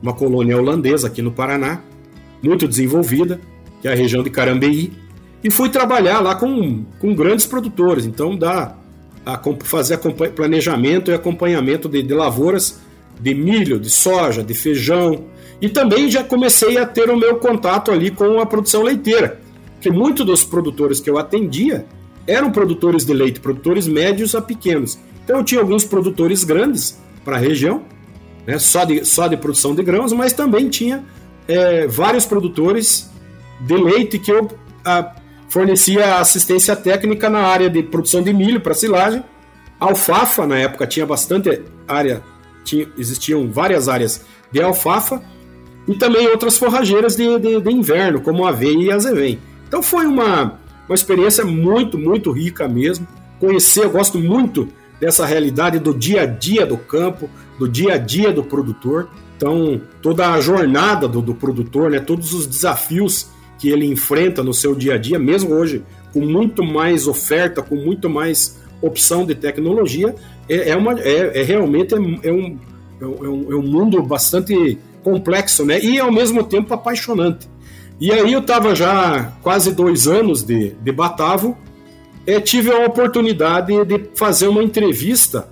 uma 0.01 0.13
colônia 0.13 0.57
holandesa 0.57 1.07
aqui 1.07 1.21
no 1.21 1.31
Paraná, 1.31 1.81
muito 2.41 2.67
desenvolvida, 2.67 3.39
que 3.81 3.87
é 3.87 3.91
a 3.91 3.95
região 3.95 4.23
de 4.23 4.29
Carambeí 4.29 4.91
e 5.43 5.51
fui 5.51 5.69
trabalhar 5.69 6.21
lá 6.21 6.35
com, 6.35 6.85
com 6.99 7.13
grandes 7.13 7.45
produtores. 7.45 8.05
Então 8.05 8.35
dá 8.35 8.75
a 9.25 9.39
fazer 9.63 9.97
planejamento 9.97 11.11
e 11.11 11.13
acompanhamento 11.13 11.89
de, 11.89 12.01
de 12.01 12.13
lavouras 12.13 12.79
de 13.19 13.33
milho, 13.33 13.79
de 13.79 13.89
soja, 13.89 14.43
de 14.43 14.53
feijão. 14.53 15.25
E 15.61 15.69
também 15.69 16.09
já 16.09 16.23
comecei 16.23 16.77
a 16.77 16.85
ter 16.85 17.09
o 17.09 17.17
meu 17.17 17.35
contato 17.35 17.91
ali 17.91 18.09
com 18.09 18.39
a 18.39 18.45
produção 18.45 18.81
leiteira, 18.83 19.39
que 19.79 19.91
muitos 19.91 20.25
dos 20.25 20.43
produtores 20.43 20.99
que 20.99 21.09
eu 21.09 21.17
atendia 21.17 21.85
eram 22.27 22.51
produtores 22.51 23.05
de 23.05 23.13
leite, 23.13 23.39
produtores 23.39 23.87
médios 23.87 24.35
a 24.35 24.41
pequenos. 24.41 24.99
Então 25.23 25.37
eu 25.37 25.43
tinha 25.43 25.61
alguns 25.61 25.83
produtores 25.83 26.43
grandes 26.43 26.97
para 27.23 27.37
a 27.37 27.39
região, 27.39 27.83
né, 28.45 28.59
só, 28.59 28.83
de, 28.83 29.05
só 29.05 29.27
de 29.27 29.37
produção 29.37 29.73
de 29.73 29.83
grãos, 29.83 30.11
mas 30.11 30.33
também 30.33 30.69
tinha 30.69 31.03
é, 31.47 31.87
vários 31.87 32.25
produtores 32.25 33.09
de 33.61 33.77
leite 33.77 34.19
que 34.19 34.31
eu 34.31 34.49
a, 34.85 35.15
fornecia 35.47 36.17
assistência 36.17 36.75
técnica 36.75 37.29
na 37.29 37.41
área 37.41 37.69
de 37.69 37.83
produção 37.83 38.21
de 38.23 38.33
milho 38.33 38.59
para 38.59 38.73
silagem. 38.73 39.23
Alfafa, 39.79 40.47
na 40.47 40.57
época, 40.57 40.87
tinha 40.87 41.05
bastante 41.05 41.61
área, 41.87 42.23
tinha, 42.63 42.87
existiam 42.97 43.49
várias 43.51 43.87
áreas 43.87 44.25
de 44.51 44.61
alfafa 44.61 45.21
e 45.87 45.95
também 45.95 46.27
outras 46.27 46.57
forrageiras 46.57 47.15
de, 47.15 47.37
de, 47.37 47.61
de 47.61 47.71
inverno, 47.71 48.21
como 48.21 48.45
aveia 48.45 48.83
e 48.83 48.91
azevém. 48.91 49.39
Então 49.67 49.83
foi 49.83 50.05
uma, 50.05 50.59
uma 50.87 50.95
experiência 50.95 51.45
muito, 51.45 51.97
muito 51.97 52.31
rica 52.31 52.67
mesmo. 52.67 53.07
Conhecer, 53.39 53.83
eu 53.83 53.91
gosto 53.91 54.17
muito 54.17 54.67
dessa 54.99 55.25
realidade 55.25 55.79
do 55.79 55.93
dia 55.93 56.21
a 56.21 56.25
dia 56.25 56.65
do 56.65 56.77
campo, 56.77 57.29
do 57.59 57.67
dia 57.67 57.93
a 57.93 57.97
dia 57.97 58.31
do 58.31 58.43
produtor. 58.43 59.09
Então, 59.35 59.81
toda 60.01 60.31
a 60.31 60.39
jornada 60.39 61.07
do, 61.07 61.21
do 61.21 61.35
produtor, 61.35 61.91
né, 61.91 61.99
todos 61.99 62.33
os 62.33 62.47
desafios 62.47 63.27
que 63.59 63.69
ele 63.69 63.85
enfrenta 63.85 64.43
no 64.43 64.53
seu 64.53 64.75
dia 64.75 64.95
a 64.95 64.97
dia, 64.97 65.19
mesmo 65.19 65.53
hoje 65.53 65.83
com 66.13 66.21
muito 66.21 66.63
mais 66.63 67.07
oferta, 67.07 67.61
com 67.61 67.75
muito 67.75 68.09
mais 68.09 68.59
opção 68.81 69.25
de 69.25 69.33
tecnologia, 69.33 70.13
é, 70.47 70.69
é 70.69 70.75
uma, 70.75 70.99
é, 70.99 71.39
é 71.39 71.43
realmente 71.43 71.95
é, 71.95 71.97
é, 71.97 72.31
um, 72.31 72.59
é, 73.01 73.05
um, 73.05 73.51
é 73.51 73.55
um 73.55 73.63
mundo 73.63 74.01
bastante 74.03 74.77
complexo, 75.01 75.65
né? 75.65 75.79
E 75.79 75.99
ao 75.99 76.11
mesmo 76.11 76.43
tempo 76.43 76.73
apaixonante. 76.73 77.49
E 78.03 78.11
aí 78.11 78.33
eu 78.33 78.41
estava 78.41 78.75
já 78.75 79.31
quase 79.41 79.71
dois 79.71 80.09
anos 80.09 80.43
de, 80.43 80.71
de 80.71 80.91
Batavo, 80.91 81.57
é, 82.27 82.37
tive 82.37 82.69
a 82.69 82.85
oportunidade 82.85 83.73
de 83.85 84.09
fazer 84.13 84.49
uma 84.49 84.61
entrevista 84.61 85.47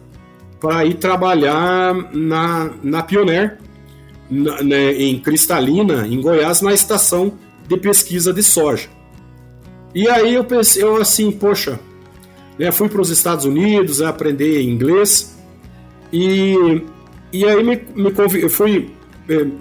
para 0.60 0.84
ir 0.84 0.96
trabalhar 0.96 1.94
na, 2.12 2.72
na 2.84 3.04
Pioneer, 3.04 3.58
na, 4.30 4.62
né, 4.64 4.92
em 4.92 5.18
Cristalina, 5.18 6.06
em 6.06 6.20
Goiás, 6.20 6.62
na 6.62 6.74
estação 6.74 7.36
de 7.70 7.78
pesquisa 7.78 8.34
de 8.34 8.44
soja. 8.44 8.90
E 9.96 10.10
aí 10.10 10.34
eu 10.34 10.44
pensei, 10.44 10.84
eu 10.84 10.98
assim, 10.98 11.32
poxa, 11.32 11.80
Né? 12.60 12.70
Fui 12.70 12.90
para 12.90 13.00
os 13.00 13.10
Estados 13.10 13.46
Unidos 13.46 14.02
aprender 14.02 14.62
inglês 14.62 15.38
e, 16.12 16.84
e 17.32 17.46
aí 17.46 17.64
me, 17.64 17.82
me 17.96 18.50
fui 18.50 18.92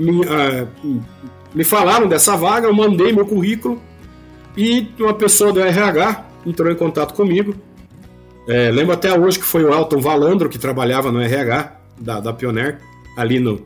me, 0.00 0.22
uh, 0.22 0.66
me 1.55 1.65
falaram 1.65 2.07
dessa 2.09 2.37
vaga, 2.37 2.67
eu 2.67 2.75
mandei 2.75 3.13
meu 3.13 3.27
currículo 3.27 3.81
e 4.57 4.89
uma 4.99 5.15
pessoa 5.15 5.53
do 5.53 5.61
RH 5.61 6.27
entrou 6.47 6.71
em 6.71 6.77
contato 6.77 7.15
comigo. 7.15 7.55
É, 8.49 8.71
lembro 8.71 8.93
até 8.93 9.17
hoje 9.17 9.39
que 9.39 9.45
foi 9.45 9.65
o 9.65 9.73
Elton 9.73 10.01
Valandro 10.01 10.49
que 10.49 10.59
trabalhava 10.59 11.13
no 11.13 11.21
RH 11.21 11.77
da, 12.01 12.21
da 12.21 12.33
Pioneer, 12.33 12.81
ali 13.17 13.39
no, 13.39 13.61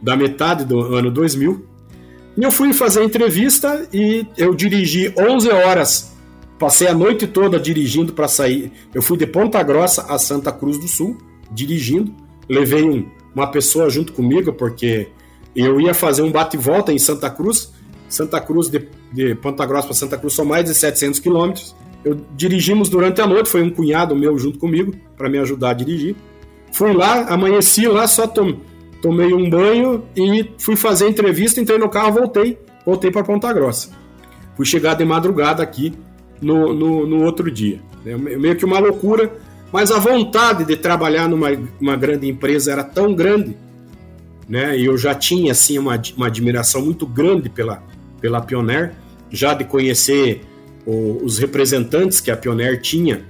da 0.00 0.16
metade 0.16 0.64
do 0.64 0.94
ano 0.94 1.10
2000. 1.10 1.64
E 2.36 2.42
eu 2.42 2.50
fui 2.50 2.72
fazer 2.72 3.00
a 3.00 3.04
entrevista 3.04 3.88
e 3.92 4.26
eu 4.36 4.54
dirigi 4.54 5.12
11 5.18 5.50
horas. 5.50 6.16
Passei 6.58 6.88
a 6.88 6.94
noite 6.94 7.26
toda 7.26 7.58
dirigindo 7.58 8.12
para 8.12 8.28
sair. 8.28 8.72
Eu 8.94 9.02
fui 9.02 9.16
de 9.16 9.26
Ponta 9.26 9.62
Grossa 9.62 10.02
a 10.02 10.18
Santa 10.18 10.52
Cruz 10.52 10.78
do 10.78 10.88
Sul, 10.88 11.16
dirigindo. 11.50 12.12
Levei 12.48 12.82
um, 12.84 13.08
uma 13.34 13.46
pessoa 13.48 13.90
junto 13.90 14.12
comigo, 14.12 14.52
porque 14.52 15.08
eu 15.62 15.80
ia 15.80 15.94
fazer 15.94 16.22
um 16.22 16.30
bate-volta 16.30 16.92
em 16.92 16.98
Santa 16.98 17.30
Cruz. 17.30 17.72
Santa 18.08 18.40
Cruz, 18.40 18.68
de, 18.68 18.88
de 19.12 19.34
Ponta 19.34 19.66
Grossa 19.66 19.88
para 19.88 19.96
Santa 19.96 20.16
Cruz, 20.16 20.34
são 20.34 20.44
mais 20.44 20.64
de 20.64 20.74
700 20.74 21.20
quilômetros. 21.20 21.74
Eu 22.04 22.20
dirigimos 22.36 22.88
durante 22.88 23.20
a 23.20 23.26
noite, 23.26 23.48
foi 23.48 23.62
um 23.62 23.70
cunhado 23.70 24.14
meu 24.14 24.38
junto 24.38 24.58
comigo 24.58 24.94
para 25.16 25.28
me 25.28 25.38
ajudar 25.38 25.70
a 25.70 25.74
dirigir. 25.74 26.16
Fui 26.72 26.92
lá, 26.92 27.26
amanheci 27.28 27.86
lá, 27.86 28.06
só 28.06 28.26
tom, 28.26 28.56
tomei 29.02 29.32
um 29.32 29.48
banho 29.48 30.04
e 30.16 30.50
fui 30.58 30.76
fazer 30.76 31.06
a 31.06 31.10
entrevista, 31.10 31.60
entrei 31.60 31.78
no 31.78 31.88
carro, 31.88 32.12
voltei, 32.12 32.58
voltei 32.84 33.10
para 33.10 33.24
Ponta 33.24 33.52
Grossa. 33.52 33.90
Fui 34.56 34.64
chegar 34.64 34.94
de 34.94 35.04
madrugada 35.04 35.62
aqui 35.62 35.92
no, 36.40 36.72
no, 36.72 37.06
no 37.06 37.24
outro 37.24 37.50
dia. 37.50 37.80
É 38.06 38.16
meio 38.16 38.56
que 38.56 38.64
uma 38.64 38.78
loucura, 38.78 39.32
mas 39.72 39.90
a 39.90 39.98
vontade 39.98 40.64
de 40.64 40.76
trabalhar 40.76 41.28
numa 41.28 41.48
uma 41.80 41.96
grande 41.96 42.28
empresa 42.28 42.72
era 42.72 42.84
tão 42.84 43.14
grande, 43.14 43.56
né? 44.48 44.78
Eu 44.80 44.96
já 44.96 45.14
tinha 45.14 45.52
assim 45.52 45.78
uma, 45.78 46.00
uma 46.16 46.26
admiração 46.26 46.82
muito 46.82 47.06
grande 47.06 47.48
pela, 47.48 47.82
pela 48.20 48.40
Pioneer, 48.40 48.94
já 49.30 49.54
de 49.54 49.64
conhecer 49.64 50.40
o, 50.86 51.20
os 51.22 51.38
representantes 51.38 52.20
que 52.20 52.30
a 52.30 52.36
Pioneer 52.36 52.80
tinha, 52.80 53.22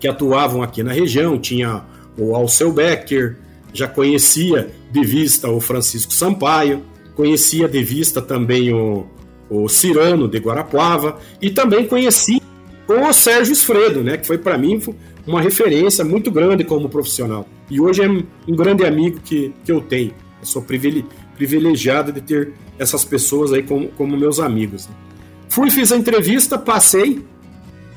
que 0.00 0.08
atuavam 0.08 0.62
aqui 0.62 0.82
na 0.82 0.92
região, 0.92 1.38
tinha 1.38 1.82
o 2.16 2.34
Alceu 2.34 2.72
Becker, 2.72 3.36
já 3.72 3.88
conhecia 3.88 4.70
de 4.90 5.04
vista 5.04 5.50
o 5.50 5.60
Francisco 5.60 6.12
Sampaio, 6.12 6.82
conhecia 7.14 7.68
de 7.68 7.82
vista 7.82 8.22
também 8.22 8.72
o, 8.72 9.06
o 9.50 9.68
Cirano 9.68 10.28
de 10.28 10.38
Guarapuava 10.38 11.18
e 11.40 11.50
também 11.50 11.86
conheci 11.86 12.40
o 12.88 13.12
Sérgio 13.12 13.52
Esfredo, 13.52 14.02
né, 14.02 14.16
que 14.16 14.26
foi 14.26 14.38
para 14.38 14.56
mim 14.56 14.80
uma 15.26 15.40
referência 15.40 16.04
muito 16.04 16.30
grande 16.30 16.64
como 16.64 16.88
profissional. 16.88 17.48
E 17.70 17.80
hoje 17.80 18.02
é 18.02 18.08
um 18.08 18.24
grande 18.56 18.84
amigo 18.84 19.20
que, 19.20 19.52
que 19.64 19.72
eu 19.72 19.80
tenho. 19.80 20.12
Eu 20.40 20.46
sou 20.46 20.62
privilegiado 21.36 22.12
de 22.12 22.20
ter 22.20 22.52
essas 22.78 23.04
pessoas 23.04 23.52
aí 23.52 23.62
como, 23.62 23.88
como 23.88 24.16
meus 24.16 24.38
amigos. 24.38 24.86
Né. 24.86 24.94
Fui, 25.48 25.70
fiz 25.70 25.92
a 25.92 25.96
entrevista, 25.96 26.58
passei. 26.58 27.24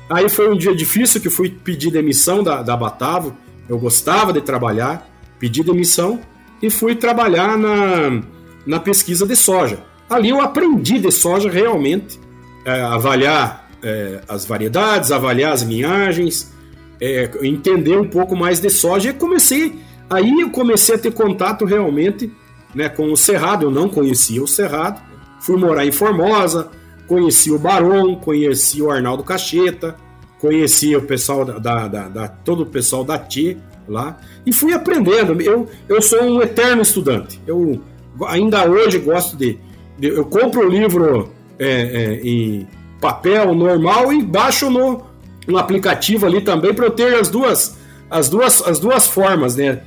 Aí 0.08 0.28
foi 0.28 0.50
um 0.50 0.56
dia 0.56 0.74
difícil 0.74 1.20
que 1.20 1.28
fui 1.28 1.50
pedir 1.50 1.90
demissão 1.90 2.42
da, 2.42 2.62
da 2.62 2.76
Batavo. 2.76 3.36
Eu 3.68 3.78
gostava 3.78 4.32
de 4.32 4.40
trabalhar, 4.40 5.06
pedi 5.38 5.62
demissão 5.62 6.20
e 6.62 6.70
fui 6.70 6.94
trabalhar 6.94 7.58
na, 7.58 8.22
na 8.66 8.80
pesquisa 8.80 9.26
de 9.26 9.36
soja. 9.36 9.80
Ali 10.08 10.30
eu 10.30 10.40
aprendi 10.40 10.98
de 10.98 11.10
soja 11.10 11.50
realmente, 11.50 12.18
é, 12.64 12.80
avaliar 12.80 13.68
é, 13.82 14.22
as 14.26 14.46
variedades, 14.46 15.12
avaliar 15.12 15.52
as 15.52 15.62
linhagens, 15.62 16.52
é, 17.00 17.30
entender 17.42 17.98
um 17.98 18.08
pouco 18.08 18.36
mais 18.36 18.60
de 18.60 18.70
soja 18.70 19.10
e 19.10 19.12
comecei. 19.12 19.78
Aí 20.08 20.40
eu 20.40 20.50
comecei 20.50 20.94
a 20.94 20.98
ter 20.98 21.12
contato 21.12 21.64
realmente 21.64 22.32
né, 22.74 22.88
com 22.88 23.12
o 23.12 23.16
Cerrado. 23.16 23.66
Eu 23.66 23.70
não 23.70 23.88
conhecia 23.88 24.42
o 24.42 24.48
Cerrado. 24.48 25.00
Fui 25.40 25.56
morar 25.56 25.86
em 25.86 25.92
Formosa, 25.92 26.70
conheci 27.06 27.50
o 27.50 27.58
Barão, 27.58 28.16
conheci 28.16 28.82
o 28.82 28.90
Arnaldo 28.90 29.22
Cacheta, 29.22 29.96
conheci 30.40 30.96
o 30.96 31.02
pessoal 31.02 31.44
da, 31.44 31.58
da, 31.58 31.88
da, 31.88 32.08
da 32.08 32.28
todo 32.28 32.62
o 32.62 32.66
pessoal 32.66 33.04
da 33.04 33.18
TI 33.18 33.56
lá 33.86 34.18
e 34.44 34.52
fui 34.52 34.72
aprendendo. 34.72 35.40
Eu, 35.40 35.68
eu 35.88 36.02
sou 36.02 36.22
um 36.22 36.42
eterno 36.42 36.82
estudante. 36.82 37.40
Eu 37.46 37.80
ainda 38.26 38.68
hoje 38.68 38.98
gosto 38.98 39.36
de. 39.36 39.58
de 39.98 40.08
eu 40.08 40.24
compro 40.24 40.66
o 40.66 40.68
livro 40.68 41.30
é, 41.58 41.66
é, 41.68 42.20
em 42.22 42.66
papel 43.00 43.54
normal 43.54 44.12
e 44.12 44.22
baixo 44.22 44.68
no, 44.70 45.02
no 45.48 45.58
aplicativo 45.58 46.26
ali 46.26 46.42
também 46.42 46.74
para 46.74 46.86
eu 46.86 46.90
ter 46.90 47.14
as 47.14 47.28
duas, 47.28 47.76
as 48.10 48.28
duas, 48.28 48.62
as 48.62 48.78
duas 48.78 49.06
formas, 49.06 49.56
né? 49.56 49.80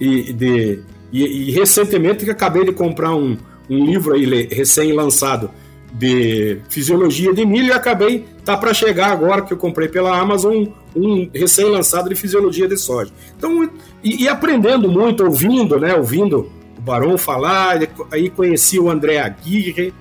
E, 0.00 0.32
de, 0.32 0.80
e, 1.12 1.48
e 1.48 1.50
recentemente 1.52 2.24
que 2.24 2.30
acabei 2.30 2.64
de 2.64 2.72
comprar 2.72 3.14
um, 3.14 3.38
um 3.70 3.84
livro 3.84 4.14
aí 4.14 4.48
recém-lançado 4.50 5.50
de 5.92 6.58
fisiologia 6.68 7.32
de 7.32 7.46
milho 7.46 7.68
e 7.68 7.72
acabei 7.72 8.26
tá 8.44 8.56
para 8.56 8.74
chegar 8.74 9.12
agora 9.12 9.42
que 9.42 9.52
eu 9.52 9.56
comprei 9.56 9.86
pela 9.86 10.18
Amazon 10.18 10.66
um 10.94 11.30
recém-lançado 11.32 12.08
de 12.08 12.16
fisiologia 12.16 12.66
de 12.66 12.76
soja. 12.76 13.12
Então, 13.36 13.70
e, 14.02 14.24
e, 14.24 14.28
aprendendo 14.28 14.90
muito, 14.90 15.24
ouvindo, 15.24 15.78
né, 15.78 15.94
ouvindo 15.94 16.50
o 16.76 16.80
Barão 16.80 17.16
falar, 17.16 17.78
aí 18.10 18.28
conheci 18.28 18.78
o 18.78 18.90
André 18.90 19.20
Aguirre, 19.20 19.94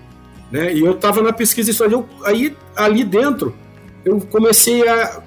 né, 0.52 0.74
e 0.74 0.82
eu 0.82 0.92
estava 0.92 1.22
na 1.22 1.32
pesquisa 1.32 1.72
de 1.72 1.78
soja. 1.78 1.96
Eu, 1.96 2.06
aí, 2.24 2.56
ali 2.76 3.04
dentro, 3.04 3.54
eu 4.06 4.20
comecei 4.20 4.88
a 4.88 5.22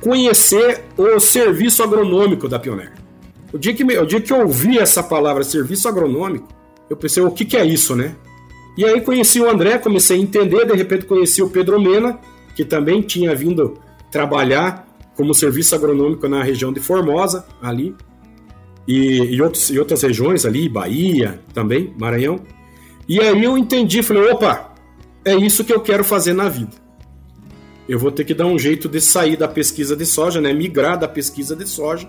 conhecer 0.00 0.84
o 0.96 1.18
serviço 1.18 1.82
agronômico 1.82 2.48
da 2.48 2.58
Pioneer. 2.58 2.92
O 3.52 3.58
dia 3.58 3.72
que, 3.72 3.84
o 3.84 4.06
dia 4.06 4.20
que 4.20 4.32
eu 4.32 4.40
ouvi 4.40 4.78
essa 4.78 5.02
palavra 5.02 5.44
serviço 5.44 5.88
agronômico, 5.88 6.48
eu 6.90 6.96
pensei, 6.96 7.22
o 7.22 7.30
que, 7.30 7.44
que 7.44 7.56
é 7.56 7.64
isso, 7.64 7.94
né? 7.96 8.14
E 8.76 8.84
aí 8.84 9.00
conheci 9.00 9.40
o 9.40 9.48
André, 9.48 9.78
comecei 9.78 10.18
a 10.18 10.20
entender, 10.20 10.66
de 10.66 10.74
repente 10.74 11.06
conheci 11.06 11.42
o 11.42 11.48
Pedro 11.48 11.80
Mena, 11.80 12.18
que 12.54 12.64
também 12.64 13.00
tinha 13.00 13.34
vindo 13.34 13.78
trabalhar 14.10 14.86
como 15.16 15.32
serviço 15.32 15.74
agronômico 15.74 16.28
na 16.28 16.42
região 16.42 16.72
de 16.72 16.80
Formosa, 16.80 17.46
ali, 17.62 17.94
e, 18.86 19.34
e, 19.34 19.40
outros, 19.40 19.70
e 19.70 19.78
outras 19.78 20.02
regiões 20.02 20.44
ali, 20.44 20.68
Bahia 20.68 21.40
também, 21.54 21.94
Maranhão. 21.98 22.40
E 23.08 23.20
aí 23.20 23.44
eu 23.44 23.56
entendi, 23.56 24.02
falei, 24.02 24.30
opa, 24.30 24.74
é 25.24 25.34
isso 25.34 25.64
que 25.64 25.72
eu 25.72 25.80
quero 25.80 26.04
fazer 26.04 26.32
na 26.32 26.48
vida. 26.48 26.83
Eu 27.88 27.98
vou 27.98 28.10
ter 28.10 28.24
que 28.24 28.34
dar 28.34 28.46
um 28.46 28.58
jeito 28.58 28.88
de 28.88 29.00
sair 29.00 29.36
da 29.36 29.46
pesquisa 29.46 29.94
de 29.94 30.06
soja, 30.06 30.40
né, 30.40 30.52
migrar 30.52 30.98
da 30.98 31.06
pesquisa 31.06 31.54
de 31.54 31.68
soja 31.68 32.08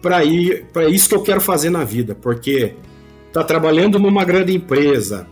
para 0.00 0.24
ir 0.24 0.66
para 0.72 0.88
isso 0.88 1.08
que 1.08 1.14
eu 1.14 1.22
quero 1.22 1.40
fazer 1.40 1.70
na 1.70 1.84
vida, 1.84 2.14
porque 2.14 2.74
tá 3.32 3.42
trabalhando 3.42 3.98
numa 3.98 4.24
grande 4.24 4.54
empresa, 4.54 5.26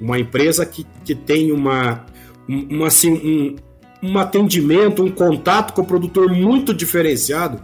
uma 0.00 0.18
empresa 0.18 0.64
que, 0.64 0.86
que 1.04 1.14
tem 1.14 1.50
uma, 1.50 2.06
uma 2.48 2.86
assim, 2.86 3.12
um, 3.12 4.10
um 4.10 4.18
atendimento, 4.18 5.02
um 5.02 5.10
contato 5.10 5.72
com 5.72 5.82
o 5.82 5.86
produtor 5.86 6.30
muito 6.30 6.72
diferenciado, 6.72 7.60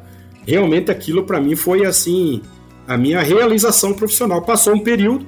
realmente 0.47 0.91
aquilo 0.91 1.25
para 1.25 1.41
mim 1.41 1.55
foi 1.55 1.85
assim 1.85 2.43
a 2.87 2.97
minha 2.97 3.21
realização 3.21 3.93
profissional. 3.93 4.43
Passou 4.43 4.75
um 4.75 4.81
período, 4.81 5.27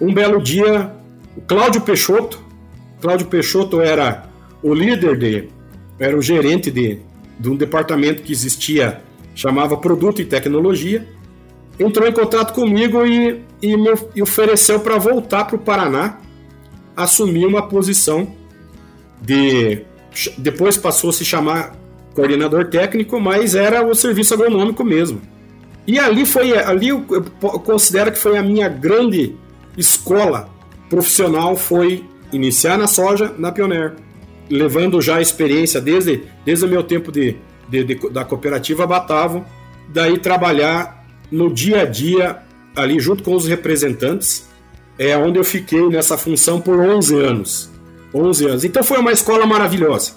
um 0.00 0.12
belo 0.12 0.40
dia, 0.40 0.92
o 1.36 1.40
Cláudio 1.40 1.80
Peixoto, 1.80 2.38
Cláudio 3.00 3.26
Peixoto 3.26 3.80
era 3.80 4.27
o 4.62 4.74
líder 4.74 5.18
de, 5.18 5.48
era 5.98 6.16
o 6.16 6.22
gerente 6.22 6.70
de, 6.70 6.98
de 7.38 7.48
um 7.48 7.56
departamento 7.56 8.22
que 8.22 8.32
existia, 8.32 9.02
chamava 9.34 9.76
Produto 9.76 10.20
e 10.20 10.24
Tecnologia, 10.24 11.06
entrou 11.78 12.08
em 12.08 12.12
contato 12.12 12.52
comigo 12.52 13.06
e, 13.06 13.42
e 13.62 13.76
me 13.76 14.22
ofereceu 14.22 14.80
para 14.80 14.98
voltar 14.98 15.44
para 15.44 15.56
o 15.56 15.58
Paraná, 15.58 16.18
assumir 16.96 17.46
uma 17.46 17.68
posição 17.68 18.34
de. 19.20 19.82
Depois 20.36 20.76
passou 20.76 21.10
a 21.10 21.12
se 21.12 21.24
chamar 21.24 21.76
coordenador 22.14 22.66
técnico, 22.66 23.20
mas 23.20 23.54
era 23.54 23.86
o 23.86 23.94
serviço 23.94 24.34
agronômico 24.34 24.82
mesmo. 24.82 25.20
E 25.86 25.98
ali 25.98 26.26
foi, 26.26 26.56
ali 26.58 26.88
eu 26.88 27.02
considero 27.64 28.10
que 28.10 28.18
foi 28.18 28.36
a 28.36 28.42
minha 28.42 28.68
grande 28.68 29.36
escola 29.76 30.48
profissional, 30.90 31.56
foi 31.56 32.04
iniciar 32.32 32.76
na 32.76 32.86
soja, 32.86 33.32
na 33.38 33.52
Pioneer, 33.52 33.94
levando 34.50 35.00
já 35.00 35.16
a 35.16 35.22
experiência 35.22 35.80
desde, 35.80 36.22
desde 36.44 36.64
o 36.64 36.68
meu 36.68 36.82
tempo 36.82 37.12
de, 37.12 37.36
de, 37.68 37.84
de 37.84 38.10
da 38.10 38.24
cooperativa 38.24 38.86
Batavo, 38.86 39.44
daí 39.88 40.18
trabalhar 40.18 41.04
no 41.30 41.52
dia 41.52 41.82
a 41.82 41.84
dia, 41.84 42.38
ali 42.74 42.98
junto 42.98 43.22
com 43.22 43.34
os 43.34 43.46
representantes, 43.46 44.48
é 44.98 45.16
onde 45.16 45.38
eu 45.38 45.44
fiquei 45.44 45.88
nessa 45.88 46.18
função 46.18 46.60
por 46.60 46.78
11 46.78 47.16
anos. 47.16 47.70
11 48.14 48.46
anos. 48.46 48.64
Então 48.64 48.82
foi 48.82 48.98
uma 48.98 49.12
escola 49.12 49.46
maravilhosa. 49.46 50.12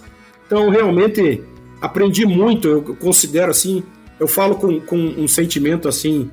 Então 0.45 0.69
realmente 0.69 1.43
aprendi 1.81 2.25
muito, 2.25 2.67
eu 2.67 2.95
considero 2.95 3.51
assim, 3.51 3.83
eu 4.19 4.27
falo 4.27 4.55
com, 4.55 4.79
com 4.79 4.97
um 4.97 5.27
sentimento 5.27 5.87
assim, 5.87 6.29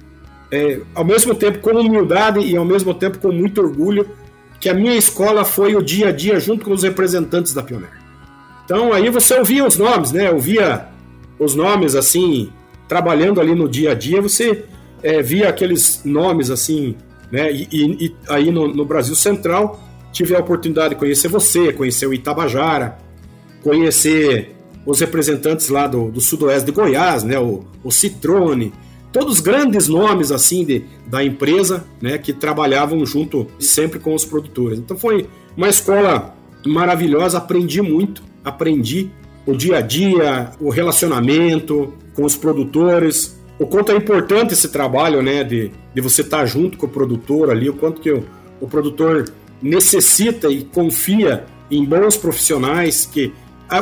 é, 0.51 0.81
ao 0.95 1.05
mesmo 1.05 1.35
tempo 1.35 1.59
com 1.59 1.71
humildade 1.71 2.41
e 2.41 2.57
ao 2.57 2.65
mesmo 2.65 2.95
tempo 2.95 3.19
com 3.19 3.33
muito 3.33 3.61
orgulho, 3.61 4.09
que 4.61 4.69
a 4.69 4.75
minha 4.75 4.97
escola 4.97 5.45
foi 5.45 5.75
o 5.77 5.83
dia 5.83 6.09
a 6.09 6.13
dia 6.13 6.41
junto 6.41 6.65
com 6.65 6.73
os 6.73 6.83
representantes 6.83 7.53
da 7.53 7.63
Pioneer. 7.63 7.99
Então 8.65 8.93
aí 8.93 9.09
você 9.09 9.35
ouvia 9.35 9.65
os 9.65 9.77
nomes, 9.77 10.13
né? 10.13 10.29
Eu 10.29 10.39
via 10.39 10.89
os 11.39 11.55
nomes 11.55 11.95
assim, 11.95 12.51
trabalhando 12.87 13.41
ali 13.41 13.55
no 13.55 13.69
dia 13.69 13.93
a 13.93 13.95
dia, 13.95 14.21
você 14.21 14.65
é, 15.03 15.23
via 15.23 15.49
aqueles 15.49 16.03
nomes 16.05 16.51
assim, 16.51 16.97
né? 17.31 17.53
E, 17.53 17.69
e, 17.71 18.07
e 18.07 18.17
aí 18.29 18.51
no, 18.51 18.69
no, 18.69 18.85
Brasil 18.85 19.15
Central 19.15 19.81
tive 20.13 20.35
a 20.35 20.41
oportunidade 20.41 20.91
de 20.91 20.97
conhecer 20.97 21.29
você, 21.29 21.73
conhecer 21.73 22.07
o 22.07 22.15
Itabajara, 22.15 22.99
conhecer 23.63 24.55
os 24.85 25.01
representantes 25.01 25.69
lá 25.69 25.87
do, 25.87 26.11
do 26.11 26.21
sudoeste 26.21 26.67
de 26.67 26.73
Goiás, 26.73 27.23
né? 27.23 27.39
O, 27.39 27.65
o 27.85 27.91
Citrone, 27.91 28.73
todos 29.13 29.41
grandes 29.41 29.89
nomes 29.89 30.31
assim 30.31 30.65
de, 30.65 30.85
da 31.07 31.25
empresa, 31.25 31.85
né? 32.01 32.19
Que 32.19 32.33
trabalhavam 32.33 33.05
junto 33.05 33.47
sempre 33.59 33.99
com 33.99 34.15
os 34.15 34.25
produtores. 34.25 34.79
Então 34.79 34.97
foi 34.97 35.29
uma 35.57 35.69
escola 35.69 36.35
maravilhosa, 36.67 37.39
aprendi 37.39 37.81
muito, 37.81 38.23
aprendi 38.45 39.11
o 39.47 39.55
dia 39.55 39.79
a 39.79 39.81
dia, 39.81 40.51
o 40.61 40.69
relacionamento 40.69 41.95
com 42.15 42.25
os 42.25 42.37
produtores, 42.37 43.39
o 43.59 43.67
quanto 43.67 43.93
é 43.93 43.97
importante 43.97 44.53
esse 44.53 44.69
trabalho, 44.69 45.23
né, 45.23 45.43
de, 45.43 45.73
de 45.95 46.01
você 46.01 46.21
estar 46.23 46.45
junto 46.47 46.77
com 46.77 46.87
o 46.87 46.89
produtor 46.89 47.51
ali, 47.51 47.69
o 47.69 47.75
quanto 47.75 48.01
que 48.01 48.11
o, 48.11 48.25
o 48.61 48.69
produtor 48.69 49.25
necessita 49.61 50.49
e 50.49 50.65
confia 50.65 51.45
em 51.71 51.85
bons 51.85 52.17
profissionais 52.17 53.07
que 53.07 53.33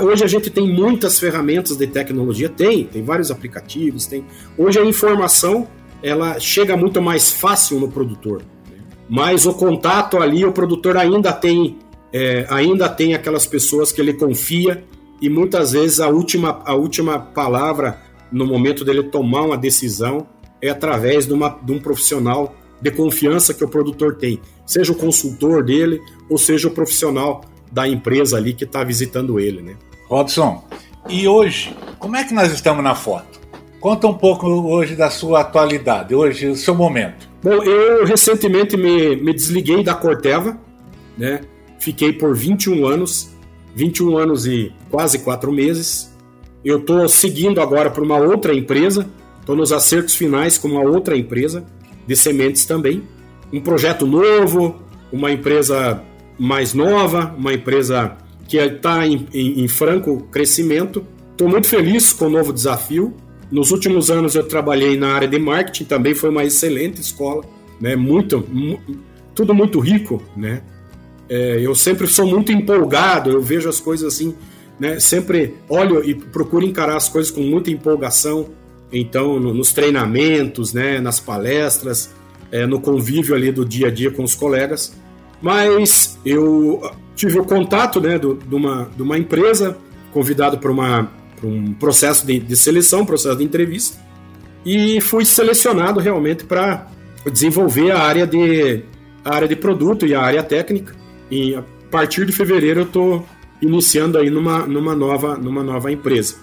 hoje 0.03 0.25
a 0.25 0.27
gente 0.27 0.51
tem 0.51 0.69
muitas 0.69 1.19
ferramentas 1.19 1.77
de 1.77 1.87
tecnologia, 1.87 2.49
tem, 2.49 2.85
tem 2.85 3.03
vários 3.03 3.31
aplicativos, 3.31 4.07
tem. 4.07 4.25
Hoje 4.59 4.79
a 4.79 4.85
informação 4.85 5.69
ela 6.03 6.39
chega 6.41 6.77
muito 6.77 7.01
mais 7.01 7.31
fácil 7.31 7.79
no 7.79 7.89
produtor, 7.89 8.43
mas 9.09 9.47
o 9.47 9.55
contato 9.55 10.19
ali 10.19 10.45
o 10.45 10.53
produtor 10.53 10.97
ainda 10.97 11.33
tem 11.33 11.79
é, 12.13 12.47
ainda 12.49 12.89
tem 12.89 13.15
aquelas 13.15 13.47
pessoas 13.47 13.93
que 13.93 14.01
ele 14.01 14.15
confia 14.15 14.85
e 15.21 15.29
muitas 15.29 15.73
vezes 15.73 16.01
a 16.01 16.09
última, 16.09 16.63
a 16.65 16.75
última 16.75 17.19
palavra 17.19 18.01
no 18.31 18.47
momento 18.47 18.85
dele 18.85 19.03
tomar 19.05 19.43
uma 19.43 19.57
decisão 19.57 20.27
é 20.61 20.69
através 20.71 21.27
de, 21.27 21.33
uma, 21.33 21.59
de 21.63 21.73
um 21.73 21.79
profissional 21.79 22.55
de 22.81 22.91
confiança 22.91 23.55
que 23.55 23.65
o 23.65 23.69
produtor 23.69 24.17
tem, 24.17 24.41
seja 24.65 24.93
o 24.93 24.97
consultor 24.97 25.63
dele 25.65 26.01
ou 26.29 26.39
seja 26.39 26.69
o 26.69 26.71
profissional 26.71 27.43
da 27.71 27.87
empresa 27.87 28.37
ali 28.37 28.53
que 28.53 28.65
está 28.65 28.83
visitando 28.85 29.39
ele, 29.41 29.63
né? 29.63 29.77
Rodson, 30.09 30.65
e 31.09 31.27
hoje, 31.27 31.77
como 31.99 32.17
é 32.17 32.25
que 32.25 32.35
nós 32.35 32.53
estamos 32.53 32.83
na 32.83 32.95
foto? 32.95 33.41
Conta 33.81 34.07
um 34.07 34.15
pouco 34.15 34.47
hoje 34.47 34.97
da 34.97 35.11
sua 35.11 35.41
atualidade, 35.41 36.15
hoje, 36.15 36.47
o 36.49 36.57
seu 36.57 36.75
momento. 36.75 37.29
Bom, 37.43 37.63
eu 37.63 38.05
recentemente 38.05 38.77
me, 38.77 39.17
me 39.17 39.33
desliguei 39.33 39.83
da 39.83 39.95
Corteva, 39.95 40.59
né? 41.17 41.41
Fiquei 41.79 42.13
por 42.13 42.35
21 42.35 42.87
anos 42.87 43.37
21 43.77 44.17
anos 44.17 44.47
e 44.47 44.73
quase 44.91 45.19
4 45.19 45.53
meses. 45.53 46.11
Eu 46.65 46.79
estou 46.79 47.07
seguindo 47.09 47.61
agora 47.61 47.91
para 47.91 48.03
uma 48.03 48.17
outra 48.17 48.55
empresa, 48.55 49.07
estou 49.39 49.55
nos 49.55 49.71
acertos 49.71 50.17
finais 50.17 50.57
com 50.57 50.67
uma 50.67 50.81
outra 50.81 51.15
empresa 51.15 51.65
de 52.07 52.17
sementes 52.17 52.65
também. 52.65 53.03
Um 53.53 53.61
projeto 53.61 54.07
novo, 54.07 54.81
uma 55.13 55.31
empresa 55.31 56.03
mais 56.39 56.75
nova, 56.75 57.35
uma 57.37 57.53
empresa 57.53 58.17
que 58.49 58.59
está 58.59 59.07
em, 59.07 59.27
em, 59.33 59.65
em 59.65 59.69
franco 59.69 60.23
crescimento. 60.31 61.05
Estou 61.33 61.49
muito 61.49 61.67
feliz 61.67 62.13
com 62.13 62.27
o 62.27 62.31
novo 62.31 62.53
desafio. 62.53 63.15
Nos 63.51 63.71
últimos 63.71 64.11
anos 64.11 64.35
eu 64.35 64.45
trabalhei 64.45 64.97
na 64.97 65.15
área 65.15 65.29
de 65.29 65.39
marketing, 65.39 65.85
também 65.85 66.15
foi 66.15 66.31
uma 66.31 66.45
excelente 66.45 67.01
escola, 67.01 67.45
né? 67.81 67.95
Muito, 67.95 68.45
tudo 69.35 69.55
muito 69.55 69.79
rico, 69.79 70.23
né? 70.37 70.63
É, 71.29 71.61
eu 71.61 71.75
sempre 71.75 72.07
sou 72.07 72.27
muito 72.27 72.53
empolgado, 72.53 73.31
eu 73.31 73.41
vejo 73.41 73.69
as 73.69 73.81
coisas 73.81 74.15
assim, 74.15 74.35
né? 74.81 74.99
Sempre 74.99 75.55
olho 75.69 76.05
e 76.05 76.15
procuro 76.15 76.65
encarar 76.65 76.97
as 76.97 77.09
coisas 77.09 77.31
com 77.31 77.41
muita 77.41 77.71
empolgação. 77.71 78.49
Então, 78.93 79.39
no, 79.39 79.55
nos 79.55 79.73
treinamentos, 79.73 80.73
né? 80.73 81.01
Nas 81.01 81.21
palestras, 81.21 82.13
é, 82.51 82.67
no 82.67 82.81
convívio 82.81 83.35
ali 83.35 83.53
do 83.53 83.65
dia 83.65 83.89
a 83.89 83.91
dia 83.91 84.11
com 84.11 84.25
os 84.25 84.35
colegas. 84.35 84.93
Mas 85.41 86.19
eu 86.25 86.91
tive 87.15 87.39
o 87.39 87.45
contato, 87.45 88.01
né? 88.01 88.19
Do, 88.19 88.35
de, 88.35 88.55
uma, 88.55 88.89
de 88.95 89.03
uma 89.03 89.19
empresa, 89.19 89.77
convidado 90.13 90.59
para 90.59 90.71
um 91.43 91.73
processo 91.75 92.27
de, 92.27 92.39
de 92.39 92.57
seleção, 92.57 93.05
processo 93.05 93.37
de 93.37 93.45
entrevista, 93.45 93.99
e 94.65 95.01
fui 95.01 95.25
selecionado 95.25 96.01
realmente 96.01 96.45
para 96.45 96.89
desenvolver 97.33 97.91
a 97.91 98.01
área 98.01 98.27
de 98.27 98.83
a 99.25 99.35
área 99.35 99.49
de 99.49 99.57
produto 99.57 100.07
e 100.07 100.15
a 100.15 100.21
área 100.21 100.43
técnica. 100.43 100.95
E 101.31 101.55
a 101.55 101.65
partir 101.91 102.25
de 102.25 102.33
fevereiro 102.33 102.81
eu 102.81 102.85
estou 102.85 103.27
iniciando 103.61 104.19
aí 104.19 104.31
numa, 104.31 104.67
numa, 104.67 104.95
nova, 104.95 105.37
numa 105.37 105.65
nova 105.65 105.91
empresa. 105.91 106.37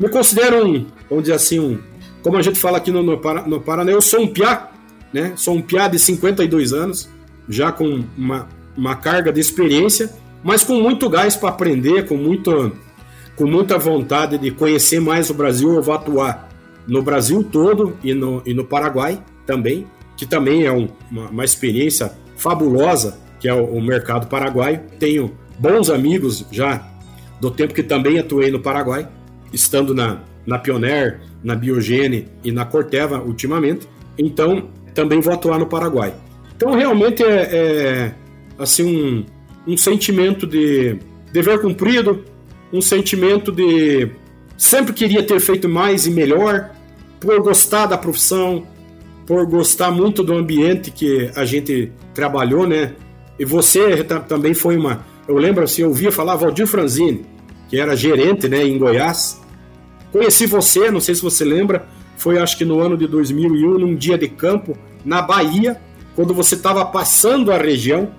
Me 0.00 0.08
considero 0.08 0.66
um, 0.66 0.86
vamos 1.08 1.24
dizer 1.24 1.34
assim, 1.34 1.60
um, 1.60 1.78
como 2.22 2.36
a 2.36 2.42
gente 2.42 2.58
fala 2.58 2.78
aqui 2.78 2.90
no, 2.90 3.02
no, 3.02 3.20
no 3.46 3.60
Paraná, 3.60 3.92
eu 3.92 4.00
sou 4.02 4.20
um 4.20 4.26
piá, 4.26 4.70
né? 5.12 5.32
Sou 5.36 5.54
um 5.54 5.62
piá 5.62 5.86
de 5.86 5.98
52 5.98 6.72
anos, 6.72 7.08
já 7.48 7.72
com 7.72 8.04
uma, 8.16 8.48
uma 8.76 8.96
carga 8.96 9.32
de 9.32 9.40
experiência, 9.40 10.10
mas 10.42 10.64
com 10.64 10.74
muito 10.74 11.08
gás 11.08 11.36
para 11.36 11.48
aprender, 11.48 12.06
com, 12.06 12.16
muito, 12.16 12.72
com 13.36 13.46
muita 13.46 13.78
vontade 13.78 14.38
de 14.38 14.50
conhecer 14.50 15.00
mais 15.00 15.30
o 15.30 15.34
Brasil. 15.34 15.74
Eu 15.74 15.82
vou 15.82 15.94
atuar 15.94 16.48
no 16.86 17.02
Brasil 17.02 17.42
todo 17.42 17.96
e 18.02 18.12
no, 18.12 18.42
e 18.44 18.52
no 18.52 18.64
Paraguai 18.64 19.22
também, 19.46 19.86
que 20.16 20.26
também 20.26 20.64
é 20.64 20.72
um, 20.72 20.88
uma, 21.10 21.28
uma 21.28 21.44
experiência 21.44 22.12
fabulosa 22.36 23.24
que 23.44 23.48
é 23.48 23.52
o, 23.52 23.78
mercado 23.78 24.26
paraguaio. 24.26 24.80
Tenho 24.98 25.36
bons 25.58 25.90
amigos 25.90 26.46
já 26.50 26.82
do 27.38 27.50
tempo 27.50 27.74
que 27.74 27.82
também 27.82 28.18
atuei 28.18 28.50
no 28.50 28.58
Paraguai, 28.58 29.06
estando 29.52 29.94
na, 29.94 30.20
na 30.46 30.58
Pioneer, 30.58 31.20
na 31.42 31.54
Biogene 31.54 32.26
e 32.42 32.50
na 32.50 32.64
Corteva 32.64 33.20
ultimamente. 33.20 33.86
Então, 34.16 34.70
também 34.94 35.20
vou 35.20 35.34
atuar 35.34 35.58
no 35.58 35.66
Paraguai. 35.66 36.14
Então, 36.56 36.72
realmente 36.72 37.22
é, 37.22 37.42
é 37.42 38.14
assim 38.58 38.84
um, 38.84 39.72
um 39.72 39.76
sentimento 39.76 40.46
de 40.46 40.96
dever 41.32 41.60
cumprido, 41.60 42.24
um 42.72 42.80
sentimento 42.80 43.50
de 43.50 44.10
sempre 44.56 44.92
queria 44.92 45.22
ter 45.22 45.40
feito 45.40 45.68
mais 45.68 46.06
e 46.06 46.10
melhor, 46.10 46.70
por 47.20 47.40
gostar 47.40 47.86
da 47.86 47.98
profissão, 47.98 48.66
por 49.26 49.46
gostar 49.46 49.90
muito 49.90 50.22
do 50.22 50.34
ambiente 50.34 50.90
que 50.90 51.30
a 51.34 51.44
gente 51.44 51.90
trabalhou, 52.12 52.66
né? 52.66 52.92
E 53.38 53.44
você 53.44 54.04
também 54.04 54.54
foi 54.54 54.76
uma. 54.76 55.04
Eu 55.26 55.36
lembro 55.36 55.64
assim, 55.64 55.82
eu 55.82 55.88
ouvia 55.88 56.12
falar 56.12 56.36
Valdir 56.36 56.66
Franzini, 56.66 57.24
que 57.68 57.78
era 57.78 57.96
gerente 57.96 58.48
né, 58.48 58.62
em 58.64 58.78
Goiás. 58.78 59.40
Conheci 60.12 60.46
você, 60.46 60.90
não 60.90 61.00
sei 61.00 61.14
se 61.14 61.22
você 61.22 61.44
lembra, 61.44 61.88
foi 62.16 62.38
acho 62.38 62.56
que 62.56 62.64
no 62.64 62.80
ano 62.80 62.96
de 62.96 63.06
2001, 63.06 63.78
num 63.78 63.96
dia 63.96 64.16
de 64.16 64.28
campo, 64.28 64.76
na 65.04 65.20
Bahia, 65.20 65.80
quando 66.14 66.32
você 66.32 66.54
estava 66.54 66.84
passando 66.84 67.52
a 67.52 67.58
região 67.58 68.10